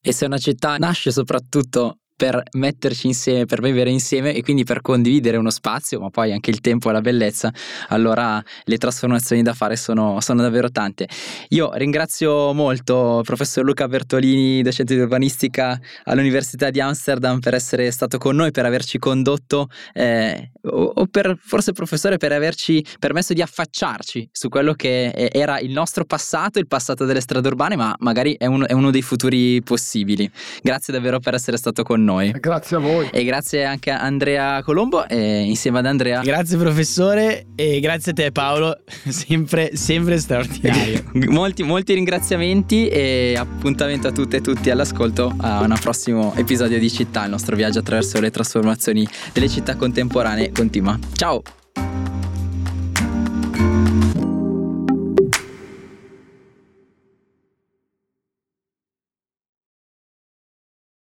E 0.00 0.12
se 0.12 0.26
una 0.26 0.38
città 0.38 0.76
nasce 0.76 1.10
soprattutto 1.10 1.98
per 2.24 2.42
metterci 2.52 3.06
insieme, 3.06 3.44
per 3.44 3.60
vivere 3.60 3.90
insieme 3.90 4.34
e 4.34 4.42
quindi 4.42 4.64
per 4.64 4.80
condividere 4.80 5.36
uno 5.36 5.50
spazio, 5.50 6.00
ma 6.00 6.08
poi 6.08 6.32
anche 6.32 6.48
il 6.48 6.60
tempo 6.60 6.88
e 6.88 6.92
la 6.94 7.02
bellezza, 7.02 7.52
allora 7.88 8.42
le 8.64 8.78
trasformazioni 8.78 9.42
da 9.42 9.52
fare 9.52 9.76
sono, 9.76 10.18
sono 10.22 10.40
davvero 10.40 10.70
tante. 10.70 11.06
Io 11.50 11.70
ringrazio 11.74 12.54
molto 12.54 13.18
il 13.18 13.24
professor 13.26 13.62
Luca 13.62 13.88
Bertolini, 13.88 14.62
docente 14.62 14.94
di 14.94 15.00
urbanistica 15.00 15.78
all'Università 16.04 16.70
di 16.70 16.80
Amsterdam, 16.80 17.40
per 17.40 17.52
essere 17.52 17.90
stato 17.90 18.16
con 18.16 18.36
noi, 18.36 18.52
per 18.52 18.64
averci 18.64 18.96
condotto, 18.96 19.68
eh, 19.92 20.52
o, 20.62 20.92
o, 20.94 21.06
per 21.06 21.36
forse 21.38 21.72
professore, 21.72 22.16
per 22.16 22.32
averci 22.32 22.82
permesso 22.98 23.34
di 23.34 23.42
affacciarci 23.42 24.30
su 24.32 24.48
quello 24.48 24.72
che 24.72 25.10
era 25.10 25.60
il 25.60 25.72
nostro 25.72 26.06
passato, 26.06 26.58
il 26.58 26.68
passato 26.68 27.04
delle 27.04 27.20
strade 27.20 27.48
urbane, 27.48 27.76
ma 27.76 27.94
magari 27.98 28.34
è 28.38 28.46
uno, 28.46 28.66
è 28.66 28.72
uno 28.72 28.90
dei 28.90 29.02
futuri 29.02 29.60
possibili. 29.62 30.30
Grazie 30.62 30.94
davvero 30.94 31.18
per 31.20 31.34
essere 31.34 31.58
stato 31.58 31.82
con 31.82 32.02
noi 32.02 32.12
noi. 32.14 32.30
Grazie 32.38 32.76
a 32.76 32.80
voi. 32.80 33.08
E 33.12 33.24
grazie 33.24 33.64
anche 33.64 33.90
a 33.90 34.00
Andrea 34.00 34.62
Colombo 34.62 35.06
e 35.08 35.42
insieme 35.42 35.78
ad 35.78 35.86
Andrea. 35.86 36.22
Grazie 36.22 36.56
professore 36.56 37.46
e 37.54 37.80
grazie 37.80 38.12
a 38.12 38.14
te 38.14 38.32
Paolo, 38.32 38.78
sempre, 39.08 39.76
sempre 39.76 40.18
straordinario. 40.18 41.04
molti, 41.28 41.62
molti 41.62 41.94
ringraziamenti 41.94 42.88
e 42.88 43.34
appuntamento 43.36 44.08
a 44.08 44.12
tutte 44.12 44.38
e 44.38 44.40
tutti 44.40 44.70
all'ascolto 44.70 45.34
a 45.38 45.60
un 45.60 45.76
prossimo 45.80 46.34
episodio 46.36 46.78
di 46.78 46.90
Città, 46.90 47.24
il 47.24 47.30
nostro 47.30 47.56
viaggio 47.56 47.80
attraverso 47.80 48.20
le 48.20 48.30
trasformazioni 48.30 49.06
delle 49.32 49.48
città 49.48 49.76
contemporanee 49.76 50.52
continua. 50.52 50.98
Ciao! 51.14 51.42